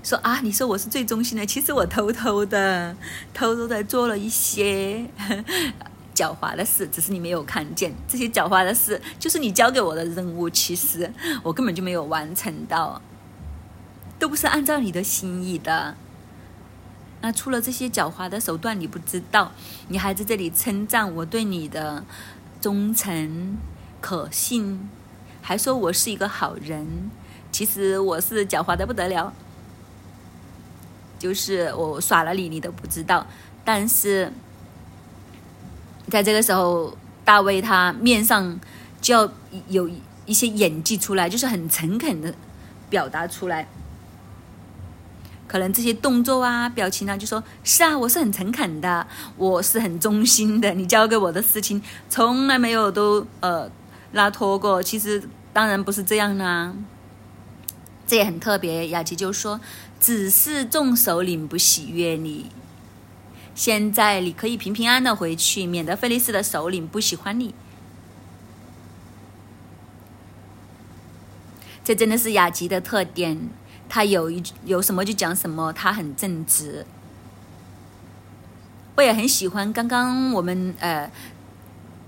[0.03, 2.97] 说啊，你说我是最忠心的，其实我偷偷的、
[3.35, 5.07] 偷偷的做了一些。
[6.17, 7.95] 狡猾的事，只是你没有看见。
[8.09, 10.49] 这些狡猾的事，就是你交给我的任务。
[10.49, 13.03] 其实我根本就没有完成到，
[14.19, 15.95] 都不是按照你的心意的。
[17.27, 19.51] 那除了这些狡猾的手段，你不知道，
[19.89, 22.05] 你还在这里称赞我对你的
[22.61, 23.59] 忠诚、
[24.01, 24.89] 可信，
[25.43, 27.11] 还说我是一个好人。
[27.51, 29.33] 其实我是狡猾的不得了，
[31.19, 33.27] 就是我耍了你，你都不知道。
[33.65, 34.33] 但是。
[36.09, 38.61] 在这个时候，大卫他面上
[39.01, 39.33] 就要
[39.67, 39.91] 有
[40.27, 42.33] 一些演技出来，就是很诚恳的
[42.89, 43.67] 表达出来。
[45.49, 49.07] 可能这些动作啊、表情啊，就说是啊，我是很诚恳的，
[49.37, 50.75] 我是很忠心的。
[50.75, 53.71] 你交给我的事情，从来没有都呃
[54.13, 54.83] 拉脱过。
[54.83, 56.75] 其实当然不是这样啦，
[58.07, 58.89] 这也很特别。
[58.89, 59.61] 雅琪就说
[60.01, 62.51] ：“只是众首领不喜悦你。”
[63.55, 67.55] 现在你可以平平安安的回去，免得菲利斯的首领不喜欢你。
[71.83, 73.49] 这真的是雅吉的特点，
[73.89, 76.85] 他有一有什么就讲什么，他很正直。
[78.97, 81.11] 我也很喜欢刚刚我们呃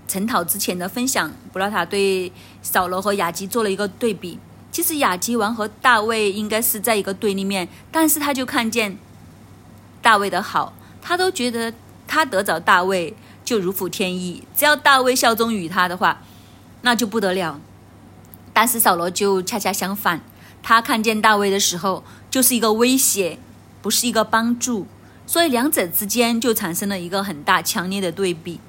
[0.07, 4.39] 陈讨之前的分享，布拉塔对扫罗和雅基做了一个对比。
[4.71, 8.97] 其实雅基王和大卫应该是在一个对立面，但是他就看见
[10.01, 10.73] 大卫的好。
[11.01, 11.73] 他都觉得
[12.07, 16.21] 他得着大卫就如虎添翼，只要大卫效忠于他的话，
[16.81, 17.59] 那就不得了。
[18.53, 20.21] 但是扫罗就恰恰相反，
[20.61, 23.39] 他看见大卫的时候就是一个威胁，
[23.81, 24.85] 不是一个帮助，
[25.25, 28.59] 所以两者之间就产生了一个很大强烈的对比。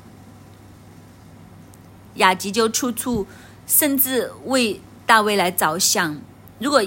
[2.14, 3.26] 雅吉就处处
[3.66, 6.20] 甚至为大卫来着想，
[6.58, 6.82] 如果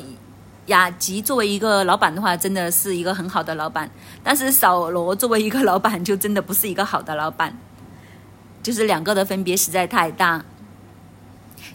[0.68, 3.90] 雅吉作为一个老板的话，真的是一个很好的老板，
[4.24, 7.58] 但是扫罗作为一个老板，就真的不是一个好的老板，
[8.62, 10.44] 就是两个的分别实在太大。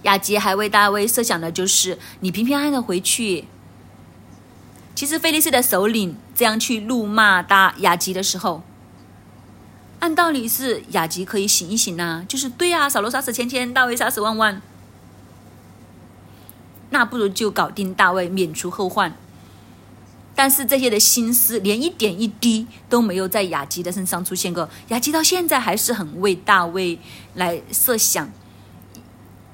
[0.02, 3.44] 雅吉还为大卫设想的就是你平平安安的回去。
[4.94, 8.62] 其实菲利斯的首领这样去怒骂大雅吉的时候，
[10.00, 14.60] 按道理是雅吉可以醒一醒呐，就是对啊，扫罗杀死千千，大卫杀死万万。
[16.90, 19.14] 那不如就搞定大卫，免除后患。
[20.34, 24.68] 但是这些的心思连一点一滴都没有在雅吉的身上出现过。
[24.88, 26.98] 雅吉到现在还是很为大卫
[27.34, 28.30] 来设想，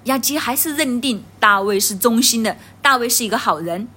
[0.04, 3.88] 雅基还是认定大卫是忠心的，大卫是一个好人，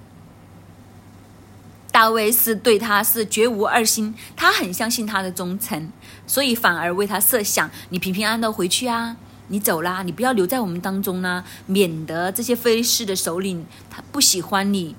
[1.90, 5.90] 大卫是对他是绝无二心，他很相信他的忠诚，
[6.26, 9.16] 所以反而为他设想，你平平安安的回去啊。
[9.50, 14.94] 你走啦，你不要留在我们当中呢，免得这些非士的首领他不喜欢你，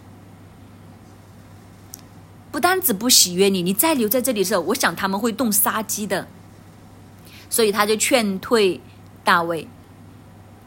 [2.51, 6.27] 不单止不喜悦你，你再留在这里的时候，我想他们会动杀机的。
[7.47, 8.81] 所以他就劝退
[9.23, 9.67] 大卫。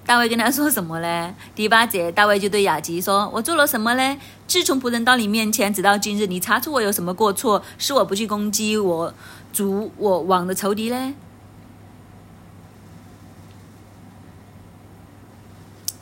[0.04, 1.34] 大卫跟他说什么呢？
[1.54, 4.18] 第八节，大卫就对雅吉说：“我做了什么呢？
[4.46, 9.14] 自从仆人到你面前，直到今日，你查出我有什么过错，是我不去攻击我
[9.52, 11.14] 主我王的仇敌呢？”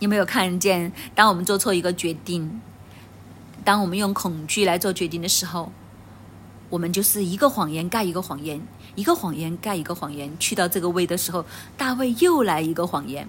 [0.00, 0.90] 有没有看见？
[1.14, 2.62] 当我们做错一个决定，
[3.62, 5.70] 当我们用恐惧来做决定的时候，
[6.70, 10.34] 我们就是一个谎言盖一个谎言，一个谎言盖一个谎言。
[10.38, 11.44] 去到这个位的时候，
[11.76, 13.28] 大卫又来一个谎言，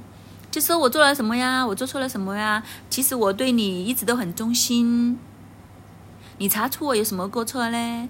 [0.52, 1.66] 就说我做了什么呀？
[1.66, 2.62] 我做错了什么呀？
[2.90, 5.18] 其实我对你一直都很忠心，
[6.38, 8.10] 你查出我有什么过错嘞？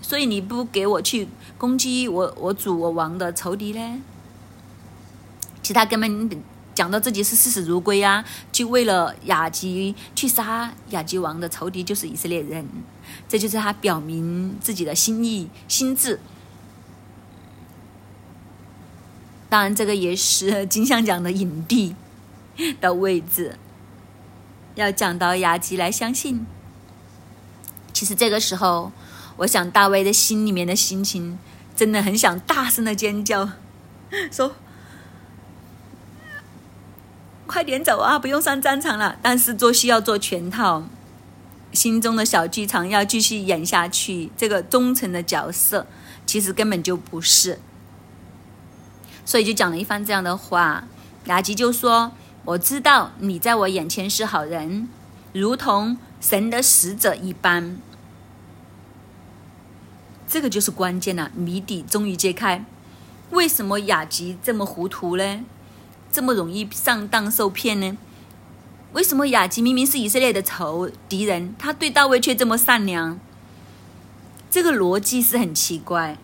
[0.00, 1.26] 所以你不给我去
[1.58, 4.00] 攻击我我主我王的仇敌嘞？
[5.62, 6.40] 其他根本。
[6.76, 12.68] 讲到自己是视死如归啊，就为了雅吉去杀雅吉王的仇敌就是以色列人，
[13.26, 16.20] 这就是他表明自己的心意心智。
[19.48, 21.94] 当然，这个也是金像奖的影帝
[22.80, 23.58] 的位置。
[24.74, 26.46] 要讲到雅吉来相信，
[27.92, 28.92] 其实这个时候，
[29.38, 31.38] 我想大卫的心里面的心情
[31.74, 33.50] 真的很想大声的尖叫，
[34.30, 34.54] 说。
[37.48, 38.18] 快点走啊！
[38.18, 40.82] 不用上战场了，但是做戏要做全套，
[41.72, 44.30] 心中的小剧场要继续演下去。
[44.36, 45.86] 这个忠诚的角色，
[46.26, 47.60] 其实根本就不是，
[49.26, 50.84] 所以就讲了一番这样的话。
[51.26, 52.12] 雅吉就说
[52.46, 54.88] ：“我知道你在我眼前是好人，
[55.34, 57.76] 如同神的使者一般。”
[60.28, 62.64] 这个就是关键了，谜底终于揭开。
[63.30, 65.44] 为什么雅吉这么糊涂呢？
[66.12, 67.98] 这么容易上当受骗呢？
[68.92, 73.18] 为什么雅吉明明是以色列的仇敌人，他对大卫却这么善良？
[74.48, 76.16] 这个逻辑是很奇怪。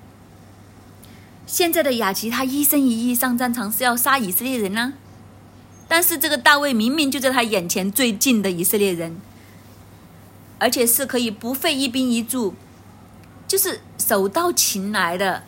[1.53, 4.95] 现在的雅吉他一心一意上战场是要杀以色列人呢，
[5.87, 9.19] 但是这个大卫明明就在他眼前最近的以色列人，
[10.59, 12.55] 而且是可以不费一兵一卒，
[13.47, 15.43] 就是手到擒来的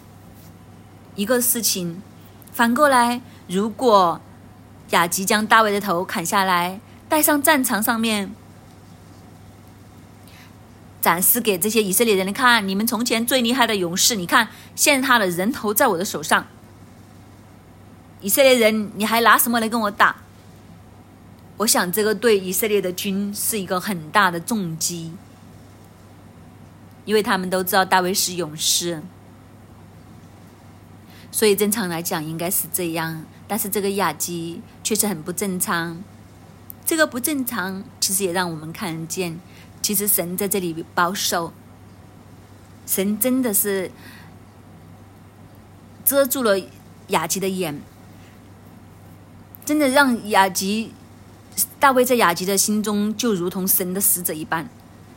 [1.15, 2.03] 一个事情。
[2.53, 4.21] 反过来，如果
[4.91, 8.31] 雅吉将大卫的头砍下来，带上战场上面，
[11.05, 12.67] 展示给这些以色列人看。
[12.67, 16.47] 你们从前最厉害的勇士，你看，现在他的人头在我的手上。
[18.23, 20.17] 以色列人，你还拿什么来跟我打？
[21.59, 25.13] 我想，这个对以色列的军是一个很大的重击，
[27.05, 29.03] 因为他们都知道大卫是勇士，
[31.31, 33.27] 所以正常来讲应该是这样。
[33.47, 36.03] 但是这个雅基确实很不正常，
[36.87, 39.39] 这个不正常其实也让我们看见，
[39.85, 41.53] 其实神在这里保守，
[42.87, 43.91] 神真的是
[46.07, 46.59] 遮住了
[47.09, 47.79] 雅吉的眼，
[49.67, 50.95] 真的让雅吉
[51.79, 54.67] 大卫在雅吉的心中就如同神的使者一般。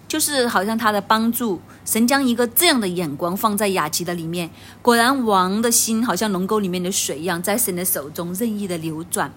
[0.06, 4.50] 就是好像他的帮助，神将一个这样的眼光放在雅吉的里面。
[4.82, 9.32] 果然，王的心好像龙沟里面的水一样，在神的手中任意的流转。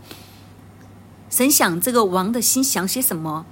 [1.30, 3.46] 神想这个王的心想些什么，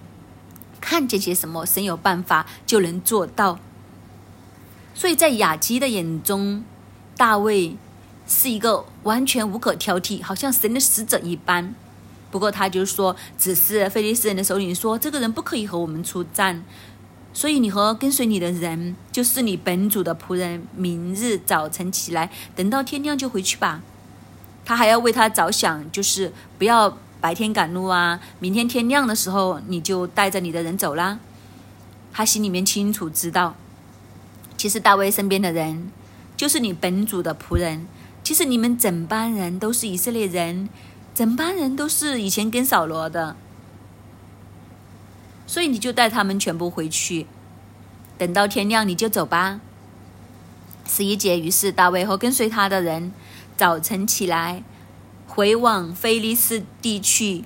[0.81, 3.59] 看见些什么，神有办法就能做到。
[4.95, 6.65] 所以在雅基的眼中，
[7.17, 7.77] 大卫
[8.27, 11.75] 是一个完全无可挑剔，好像神的使者一般。
[12.31, 16.65] 不过他就说，只是菲利斯人的首领说，这个人不可以和我们出战。
[17.33, 20.67] 所以你和跟随你的人，就是你本主的仆人。
[20.75, 23.83] 明日早晨起来，等到天亮就回去吧。
[24.65, 28.21] 他还要为他着想，就是不要白天赶路啊。
[28.39, 31.19] 明天天亮的时候，你就带着你的人走啦。
[32.13, 33.55] 他心里面清楚知道，
[34.57, 35.91] 其实大卫身边的人
[36.37, 37.87] 就是你本主的仆人，
[38.25, 40.69] 其实你们整班人都是以色列人，
[41.15, 43.37] 整班人都是以前跟扫罗的，
[45.47, 47.27] 所以你就带他们全部回去，
[48.17, 49.61] 等到天亮你就走吧。
[50.87, 53.13] 十一节，于是大卫和跟随他的人
[53.57, 54.63] 早晨起来，
[55.39, 57.45] 回往菲利斯地去，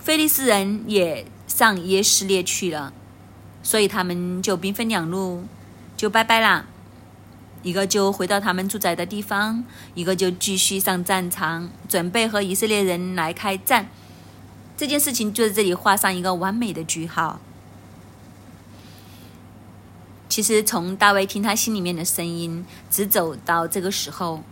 [0.00, 2.92] 菲利斯人也上耶斯列去了。
[3.62, 5.44] 所以他们就兵分两路，
[5.96, 6.66] 就拜拜啦。
[7.62, 9.62] 一个就回到他们住宅的地方，
[9.94, 13.88] 一个就继续上战场，准备和以色列人来开战。
[14.76, 17.38] 这件事情就在这里画上一个完美的句号。
[20.28, 24.42] 其实从大卫听他心里面的声音，直走到这个时候，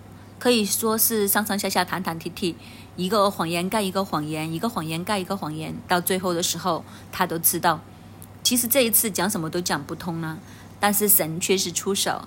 [0.42, 2.56] 可以说是上上下下、弹弹踢踢，
[2.96, 7.78] 一个谎言盖一个谎言，一个谎言盖一个谎言，到最后的时候，他都知道。
[8.42, 10.40] 其实这一次讲什么都讲不通了，
[10.80, 12.26] 但是神却是出手。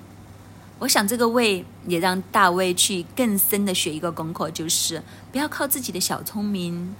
[0.79, 5.03] 我想这个位也让大卫去更深的学一个功课，就是
[5.33, 6.95] 不要靠自己的小聪明，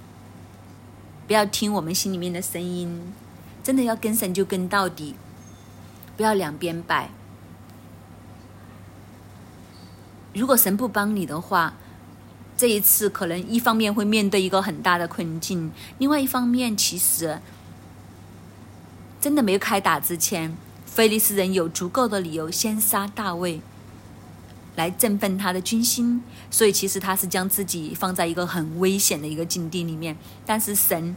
[1.26, 3.14] 不要听我们心里面的声音，
[3.64, 5.14] 真的要跟神就跟到底，
[6.14, 7.08] 不要两边摆。
[10.36, 11.74] 如果神不帮你的话，
[12.56, 17.40] 这一次可能一方面会面对一个很大的困境，另外一方面其实。
[19.18, 23.60] 真的没有开打之前，菲利斯人有足够的理由先杀大卫，
[24.76, 26.22] 来振奋他的军心。
[26.48, 30.16] 所以其实他是将自己放在一个很危险的一个境地里面。
[30.44, 31.16] 但是神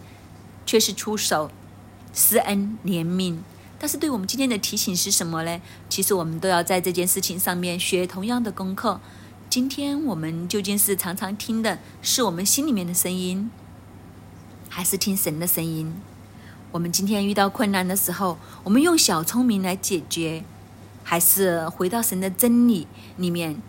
[0.65, 1.51] 却是出手
[2.13, 3.37] 施恩怜悯。
[3.79, 5.61] 但是对我们今天的提醒是什么呢？
[5.87, 8.99] 其实我们都要在这件事情上面学同样的功课。
[9.49, 13.49] 今天我们究竟是常常听的是我们心里面的声音，
[14.69, 15.95] 还是听神的声音？
[16.71, 20.43] 我们今天遇到困难的时候，我们用小聪明来解决，
[21.03, 22.85] 还是回到神的真理
[23.17, 23.59] 里面？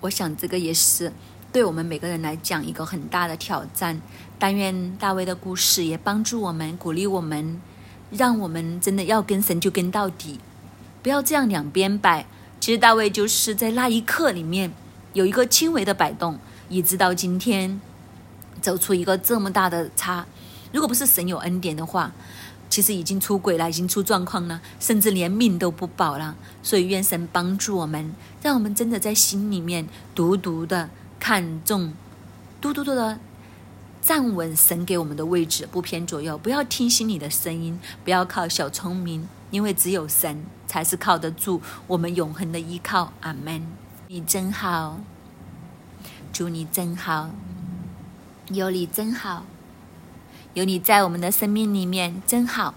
[0.00, 1.10] 我想这个也是
[1.50, 4.02] 对我们每个人来讲一个很大的挑战。
[4.38, 7.62] 但愿大卫的故事也帮助我们，鼓励我们，
[8.16, 10.38] 让我们真的要跟神就跟到底，
[11.02, 12.26] 不要这样两边摆。
[12.60, 14.72] 其实大卫就是在那一刻里面
[15.12, 16.38] 有一个轻微的摆动，
[16.68, 17.80] 以致到今天
[18.60, 20.24] 走出一个这么大的差。
[20.72, 22.12] 如果不是神有恩典的话，
[22.70, 26.34] 其实已经出轨了，已经出状况了，甚至连命都不保了。
[26.62, 30.88] 所以愿神帮助我们，让我们真的在心里面独独的
[31.20, 31.92] 看重，
[32.60, 33.18] 嘟嘟嘟的
[34.04, 36.36] 站稳神给我们的位置，不偏左右。
[36.36, 43.14] 不要听心里的声音，不要靠小聪明，因为只有神才是靠得住我们永恒的依靠。
[43.22, 43.66] 阿门。
[44.08, 45.00] 你真好，
[46.34, 47.30] 祝你真好，
[48.48, 49.46] 有你真好。
[50.52, 52.74] 有你在我们的生命里面真好，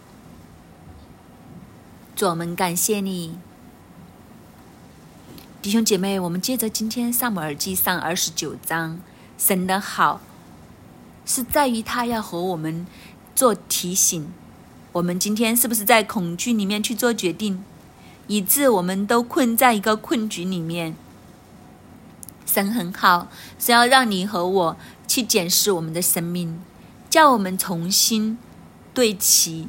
[2.15, 3.37] 主我们感谢你，
[5.61, 9.01] 弟兄姐妹，我们接着今天萨姆耳记上二十九章，
[9.37, 10.21] 神的好
[11.27, 12.87] 是在于他要和我们
[13.35, 14.27] 做提醒，
[14.93, 17.63] 我们今天是不是在恐惧里面去做决定，
[18.25, 20.95] 以致我们都困在一个困局里面？
[22.45, 23.27] 神很好，
[23.59, 26.59] 是要让你和我去检视我们的生命。
[27.09, 28.37] 叫我们重新
[28.93, 29.67] 对齐，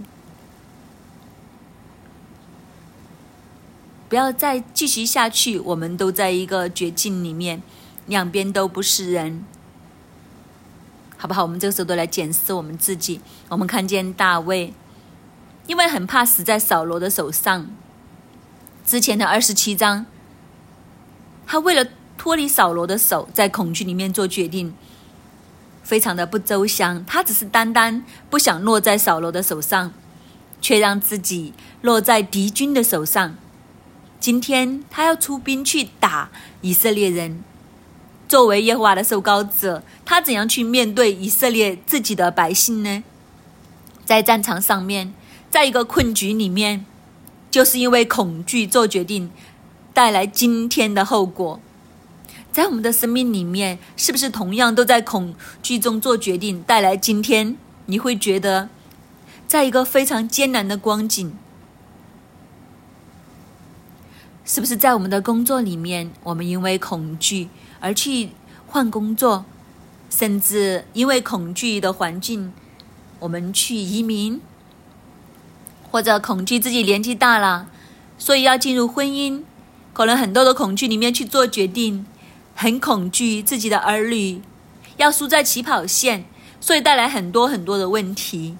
[4.09, 5.59] 不要再继续下去。
[5.61, 7.63] 我们都在一个绝境里面，
[8.07, 9.45] 两边都不是人，
[11.19, 11.43] 好不好？
[11.43, 13.21] 我们这个时候都来检视我们自己。
[13.49, 14.73] 我们看见大卫，
[15.67, 17.69] 因为很怕死在扫罗的手上，
[18.87, 20.07] 之前的二十七章，
[21.45, 24.73] 他为了脱离扫罗的手，在恐惧里面做决定。
[25.83, 29.93] 非常的不周详，他只是单单不想落在扫罗的手上，
[30.61, 33.35] 却让自己落在敌军的手上。
[34.21, 37.43] 今天他要出兵去打以色列人，
[38.29, 43.03] 作为耶和华的受膏者，他怎样去面对以色列自己的百姓呢？
[44.05, 45.15] 在战场上面，
[45.51, 46.85] 在一个困局里面，
[47.51, 49.31] 就是因为恐惧做决定，
[49.95, 51.59] 带来今天的后果。
[52.53, 57.57] 在我们的生命里面，是不是同样都在恐惧中做决定，带来今天
[57.87, 58.69] 你会觉得，
[59.47, 61.33] 在一个非常艰难的光景？
[64.45, 67.49] 是不是在我们的工作里面，我们因为恐惧
[67.81, 68.31] 而去
[68.67, 69.45] 换工作，
[70.11, 72.53] 甚至因为恐惧的环境，
[73.21, 74.41] 我们去移民，
[75.91, 77.69] 或者恐惧自己年纪大了，
[78.19, 79.43] 所以要进入婚姻，
[79.93, 82.07] 可能很多的恐惧里面去做决定。
[82.61, 84.43] 很恐惧自己的儿女
[84.97, 86.25] 要输在起跑线，
[86.61, 88.57] 所以带来很多很多的问题。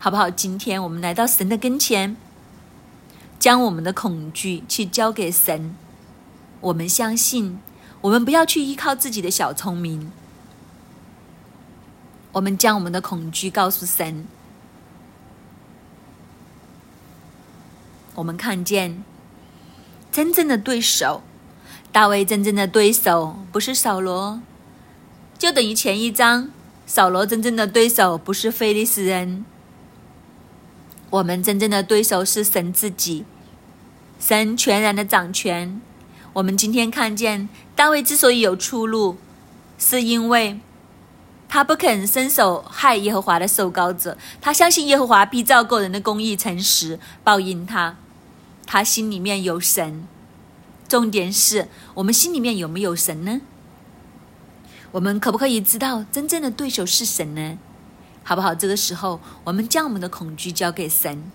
[0.00, 0.28] 好不好？
[0.28, 2.16] 今天我们来到神的跟前，
[3.38, 5.76] 将我们的恐惧去交给神。
[6.60, 7.60] 我们相信，
[8.02, 10.12] 我们不要去依靠自己的小聪明。
[12.32, 14.26] 我们将我们的恐惧告诉神。
[18.14, 19.04] 我们看见
[20.12, 21.22] 真正的对手，
[21.92, 24.40] 大卫真正的对手不是扫罗，
[25.38, 26.50] 就等于前一章
[26.86, 29.44] 扫罗真正的对手不是菲利斯人。
[31.10, 33.24] 我们真正的对手是神自己，
[34.18, 35.80] 神全然的掌权。
[36.34, 39.18] 我们今天看见大卫之所以有出路，
[39.78, 40.58] 是因为
[41.46, 47.96] 他不肯伸手害耶和华的受膏者，他相信耶和华必照个人的公义诚实报应他。
[48.66, 50.08] 他心里面有神，
[50.88, 53.42] 重点是我们心里面有没有神呢？
[54.92, 57.58] 我们可不可以知道真正的对手是神呢？
[58.24, 58.54] 好不好？
[58.54, 61.30] 这个时候，我们将我们的恐惧交给神，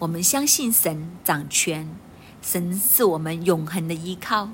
[0.00, 1.88] 我们相信神掌权，
[2.42, 4.50] 神是我们永恒的依靠。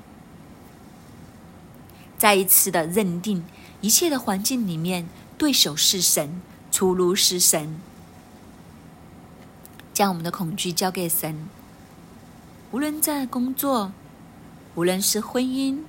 [2.23, 3.43] 再一次的认定，
[3.81, 7.81] 一切的环境里面，对手是神，出路是神。
[9.93, 11.49] 将我们的恐惧交给神。
[12.71, 13.91] 无论在工作，
[14.75, 15.79] 无论是婚姻，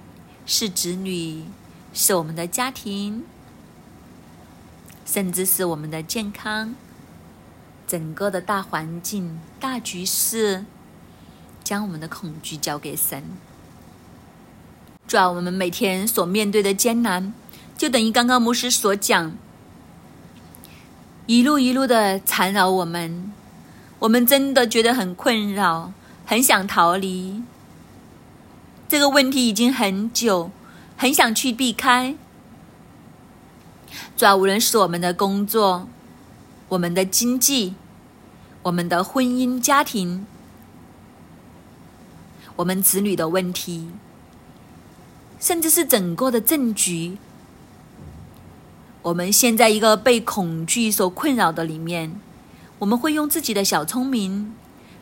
[0.45, 1.45] 是子女，
[1.93, 3.23] 是我们的家庭，
[5.07, 6.75] 甚至是我们的健康，
[7.87, 10.65] 整个的大环境、大局势，
[11.63, 13.23] 将我们的恐惧交给神。
[15.07, 17.33] 主要我们每天所面对的艰难，
[17.77, 19.37] 就等于刚刚牧师所讲，
[21.27, 23.33] 一路一路的缠绕我们，
[23.99, 25.93] 我们真的觉得很困扰。
[26.27, 27.43] 很想逃离
[28.89, 30.51] 这个问题，已经很久，
[30.97, 32.17] 很想去避开。
[34.17, 35.87] 主要无论是我们的工作、
[36.71, 37.75] 我们的经济、
[38.63, 40.27] 我们的婚姻家庭、
[42.57, 43.91] 我们子女的问题，
[45.45, 47.19] 甚至是整个的政局，
[49.03, 52.19] 我们现在一个被恐惧所困扰的里面，
[52.79, 54.55] 我们会用自己的小聪明。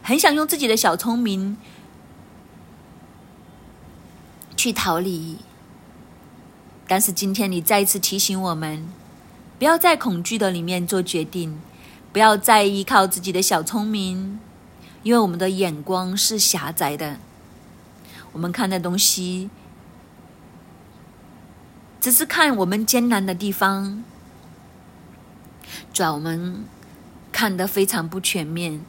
[0.02, 1.56] 很想用自己的小聪明
[4.56, 5.36] 去逃离，
[6.88, 8.88] 但是今天你再一次提醒我们，
[9.60, 11.60] 不要在恐惧的里面做决定，
[12.12, 14.40] 不要再依靠自己的小聪明，
[15.04, 17.18] 因为我们的眼光是狭窄的，
[18.32, 19.48] 我们看的东西
[22.02, 24.02] 只是看我们艰难的地方，
[25.92, 26.64] 主要我们
[27.30, 28.84] 看的非常不全面。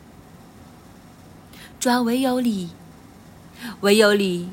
[1.80, 2.72] 主要唯有你，
[3.82, 4.50] 唯有你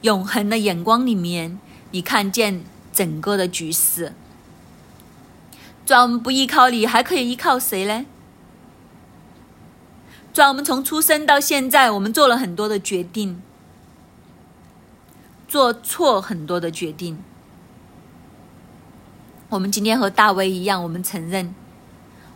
[0.00, 1.60] 永恒的眼光里面，
[1.92, 4.12] 你看见整个的局势。
[5.86, 8.04] 主要我们不依靠你，还可以依靠谁呢？
[10.34, 13.40] 主要我们从出生到现在，我们做了很多的决定，
[15.46, 17.22] 做错很多的决定。
[19.52, 21.54] 我们今天和大卫一样，我们承认，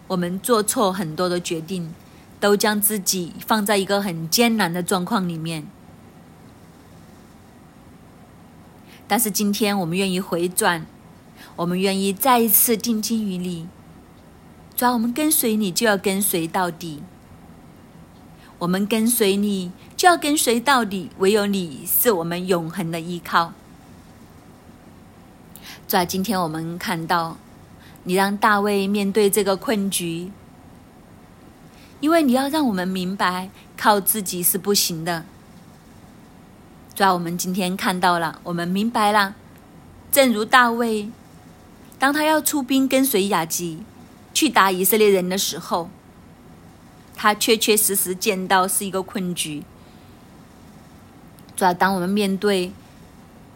[0.07, 1.93] 我们做错很多的决定。
[2.39, 5.67] 都将自己放在一个很艰难的状况里面，
[9.09, 10.85] 但是今天我们愿意回转，
[11.57, 13.67] 我们愿意再一次定睛于你，
[14.77, 17.03] 主要我们跟随你就要跟随到底，
[18.59, 23.55] 我们跟随你就要跟随到底，唯有你是我们永恒的依靠。
[25.89, 27.37] 主要今天我们看到，
[28.03, 30.33] 你让大卫面对这个困局。
[32.01, 35.25] 因为你要让我们明白，靠自己是不行的。
[36.95, 39.37] 主要我们今天看到了，我们明白了。
[40.11, 41.09] 正如大卫，
[42.01, 43.85] 当他要出兵跟随亚基
[44.35, 45.89] 去打以色列人的时候，
[47.15, 49.63] 他确确实实见到是一个困局。
[51.55, 52.73] 主要当我们面对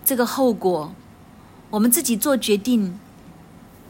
[0.05, 0.93] 这个后果，
[1.71, 2.99] 我们自己做决定，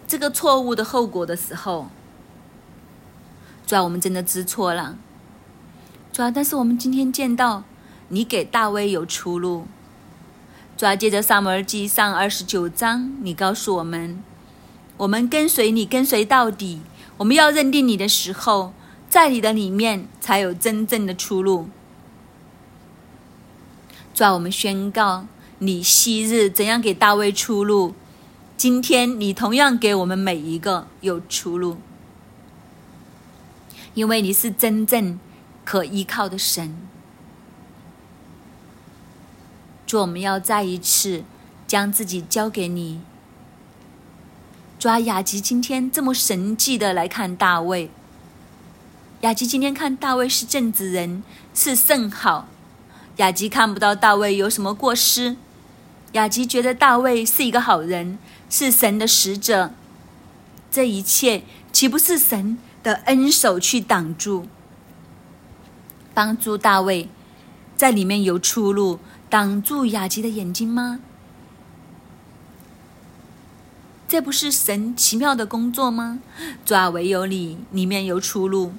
[0.06, 1.88] 这个错误的后果的时候。
[3.66, 4.98] 主要我们真的知错了，
[6.12, 7.62] 主要但是我们今天见到
[8.08, 9.66] 你给大卫有出路。
[10.76, 14.22] 主要接着萨摩尔记上二十九章，你告诉我们，
[14.96, 16.80] 我们跟随你，跟随到底。
[17.18, 18.72] 我们要认定你的时候，
[19.08, 21.68] 在你的里面才有真正的出路。
[24.12, 25.26] 主要我们宣告，
[25.62, 27.94] 你昔日怎样给大卫出路，
[28.56, 31.76] 今天你同样给我们每一个有出路。
[33.92, 35.18] 因为你是真正
[35.62, 36.74] 可依靠的神，
[39.86, 41.24] 主，我们要再一次
[41.66, 43.02] 将自己交给你。
[44.78, 47.90] 主啊，雅吉今天这么神迹的来看大卫，
[49.20, 52.48] 雅吉今天看大卫是正直人，是甚好。
[53.16, 55.36] 雅吉看不到大卫有什么过失。
[56.12, 59.72] 雅吉觉得大卫是一个好人，是神的使者。
[60.70, 61.42] 这一切
[61.72, 64.46] 岂不是神的恩手去挡住、
[66.12, 67.08] 帮助大卫，
[67.76, 68.98] 在里面有出路，
[69.28, 71.00] 挡住雅吉的眼睛吗？
[74.08, 76.18] 这不是神奇妙的工作吗？
[76.64, 78.72] 主啊，唯有你里面有出路。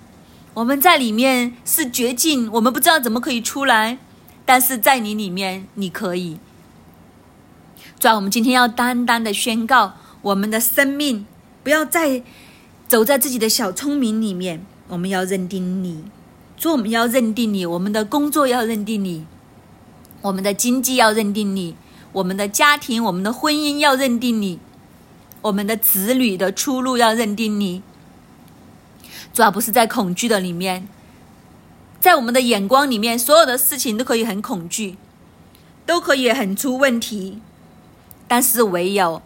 [0.54, 3.98] 我们在里面是绝境，我们不知道怎么可以出来，
[4.46, 6.38] 但是在你里面，你可以。
[8.02, 9.94] 主要，我们今天要单单的宣告，
[10.24, 11.28] 我们的生命
[11.62, 12.24] 不要再
[12.88, 14.66] 走在自己的小聪明里面。
[14.88, 16.04] 我们要认定你，
[16.58, 19.28] 主，我们要认定你，我们的工作要认定你，
[20.24, 21.76] 我们的经济要认定你，
[22.14, 24.58] 我们的家庭、我们的婚姻要认定你，
[25.44, 27.84] 我们的子女的出路要认定你。
[29.32, 30.88] 主要不是在恐惧的里面，
[32.00, 34.98] 在我们的眼光里面，所有的事情都可以很恐惧，
[35.86, 37.40] 都可以很出问题。
[38.32, 39.22] 但是唯有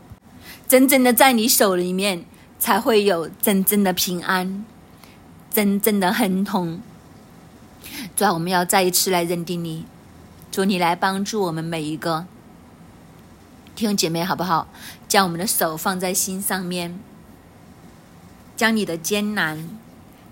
[0.68, 2.26] 真正的在你手里面，
[2.58, 4.66] 才会有真正的平安，
[5.51, 6.82] 真正的亨通。
[8.16, 9.86] 主要我们要再一次来认定你，
[10.51, 12.26] 主你来帮助我们每一个
[13.76, 14.68] 弟兄姐妹，好不好？
[15.08, 16.99] 将我们的手放在心上面，
[18.58, 19.70] 将你的艰难，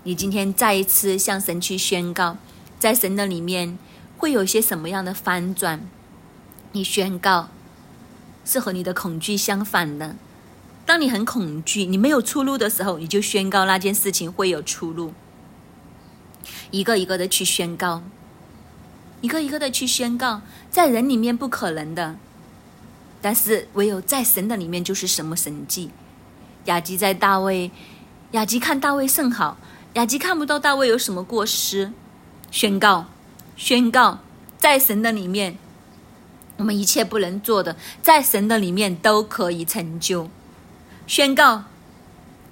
[0.02, 2.38] 你今天再一次向神去宣告，
[2.80, 3.78] 在神的里面
[4.18, 5.88] 会有些什么样的翻转？
[6.72, 7.50] 你宣告。
[8.44, 10.16] 是和你的恐惧相反的。
[10.86, 15.14] 当你很恐惧、你没有出路的时候，你就宣告那件事情会有出路。
[16.70, 18.02] 一个一个的去宣告，
[19.22, 22.16] 一个一个的去宣告，在人里面不可能的，
[23.22, 25.90] 但是唯有在神的里面就是什么神迹。
[26.66, 27.70] 雅吉在大卫，
[28.32, 29.56] 雅吉看大卫甚好，
[29.94, 31.92] 雅吉看不到大卫有什么过失。
[32.50, 33.06] 宣告，
[33.56, 34.18] 宣告，
[34.58, 35.56] 在神的里面。
[36.56, 40.30] 我们一切不能做的，在神的里面都可以成就。
[41.06, 41.64] 宣告，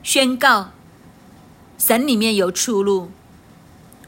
[0.03, 0.71] 宣告，
[1.79, 3.11] 神里面有出路，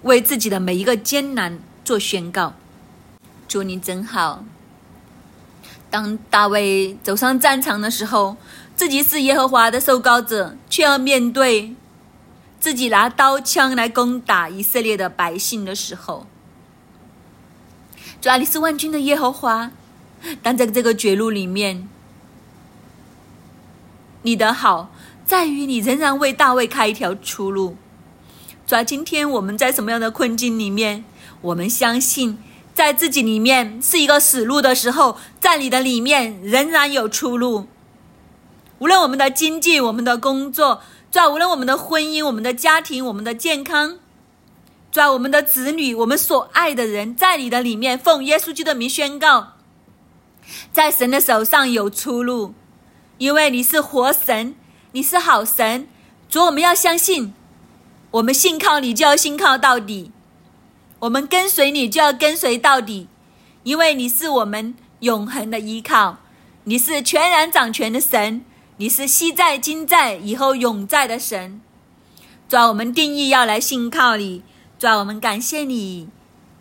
[0.02, 2.54] 为自己的每一个艰难做宣告。
[3.46, 4.44] 祝你真好。
[5.90, 8.36] 当大卫走上战场的时候，
[8.74, 11.76] 自己是耶和华的受膏者，却要面对
[12.58, 16.26] 自己拿刀枪来攻打以色列的百姓的时候，
[18.20, 19.70] 主啊，你是万军的耶和华。
[20.42, 21.88] 但在这个绝路里面，
[24.22, 24.90] 你的好
[25.26, 27.76] 在于你仍然为大卫开一条出路。
[28.66, 31.04] 主啊，今天我们在什么样的困境里面？
[31.42, 32.38] 我们相信，
[32.72, 37.66] 在自己里面是一个死路的时候，在你的里面仍然有出路。
[38.78, 43.98] 无论我们的经济、我们的工作，主啊，无论我们的婚姻、我们的家庭、我们的健康，
[44.90, 49.53] 主啊，我们的子女、我们所爱的人，在你的里面，奉耶稣基督的名宣告。
[50.72, 52.54] 在神的手上有出路，
[53.18, 54.54] 因为你是活神，
[54.92, 55.86] 你是好神。
[56.28, 57.32] 主，我们要相信，
[58.10, 60.10] 我们信靠你就要信靠到底，
[61.00, 63.08] 我们跟随你就要跟随到底，
[63.62, 66.18] 因为你是我们永恒的依靠，
[66.64, 68.44] 你是全然掌权的神，
[68.78, 71.60] 你是昔在、今在、以后永在的神。
[72.48, 74.42] 主，我们定义要来信靠你。
[74.78, 76.08] 主，我们感谢你，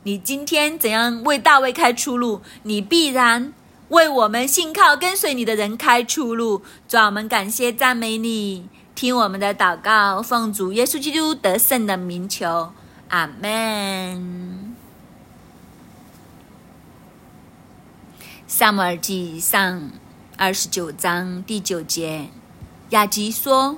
[0.04, 3.54] 你今天怎样为大卫开出路，你必然。
[3.94, 12.74] 为我们信靠跟随你的人开出路，主我们感谢赞美你，听我们的祷告，奉主耶稣基督得胜的名求，
[13.10, 14.76] 阿门。
[18.48, 19.92] 萨姆尔记上
[20.38, 22.30] 二十九章第九节，
[22.90, 23.78] 雅吉说：“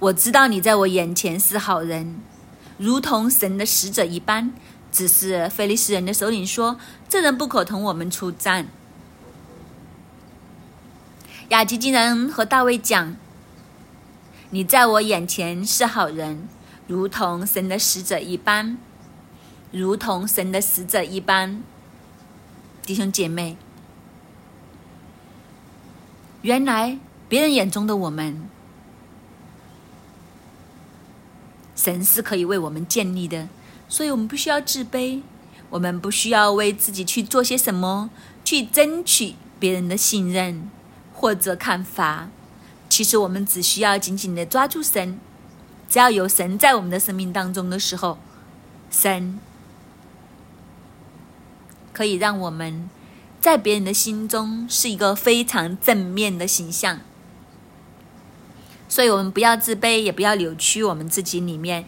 [0.00, 2.20] 我知道你在我眼前是好人，
[2.78, 4.52] 如同神的使者一般。
[4.90, 8.66] 只是菲利斯人的首领说，这人不可同我们出战。”
[11.50, 13.16] 雅吉竟然和大卫讲
[14.50, 16.48] ：“你在我眼前是好人，
[16.86, 18.78] 如同神的使者一般，
[19.70, 21.62] 如同神的使者一般。”
[22.82, 23.56] 弟兄姐妹，
[26.42, 28.48] 原来别人眼中的我们，
[31.76, 33.48] 神是可以为我们建立的，
[33.88, 35.22] 所以我们不需要自卑，
[35.70, 38.08] 我们不需要为自己去做些什么，
[38.44, 40.70] 去争取别人的信任。
[41.24, 42.28] 或者看法，
[42.90, 45.18] 其实我们只需要紧紧的抓住神。
[45.88, 48.18] 只要有神在我们的生命当中的时候，
[48.90, 49.40] 神
[51.94, 52.90] 可以让我们
[53.40, 57.00] 在别人的心中是一个非常正面的形象。
[58.86, 61.86] 所以，我们不要自卑，也不要扭曲我们自己里面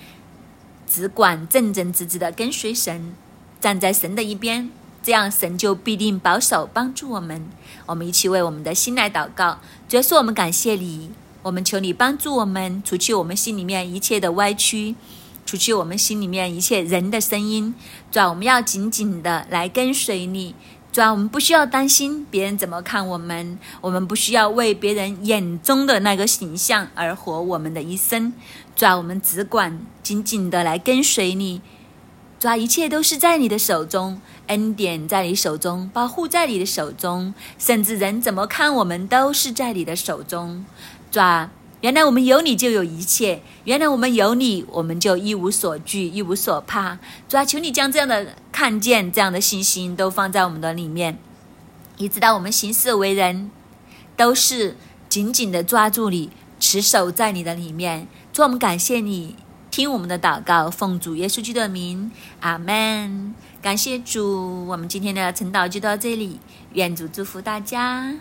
[0.88, 3.14] 只管正正直直的跟随神，
[3.60, 4.70] 站在神的一边，
[5.06, 7.46] 这样神就必定保守帮助我们。
[7.86, 14.96] 我们一起为我们的心来祷告，主要是我们感谢你，我们求你帮助我们，除去我们心里面一切的歪曲，
[15.44, 17.72] 除去我们心里面一切人的声音，
[18.10, 20.56] 主要我们要紧紧的来跟随你。
[20.90, 28.32] 主要我们不需要担心别人怎么看我们，我们不需要为别人眼中的那个形象而活我们的一生。
[28.74, 31.62] 主要我们只管紧紧的来跟随你。
[32.38, 40.64] 主要一切都是在你的手中，恩典在你手中，保护在你的手中，甚至人怎么看我们都是在你的手中。
[41.10, 41.50] 主啊
[41.82, 46.98] 原来我们有你就有一切，原来我们有你，我们就一无所惧，一无所怕。
[47.28, 51.18] 主啊，求你将这样的看见、这样的信心都放在我们的里面，
[51.98, 53.50] 一直到我们行事为人
[54.16, 54.76] 都是
[55.08, 58.08] 紧紧的抓住你，持守在你的里面。
[58.32, 59.36] 主，我们感谢你，
[59.70, 63.34] 听我们的祷告，奉主耶稣基督的名，阿门。
[63.66, 66.38] 感谢主，我们今天的晨祷就到这里，
[66.74, 68.14] 愿主祝福大家。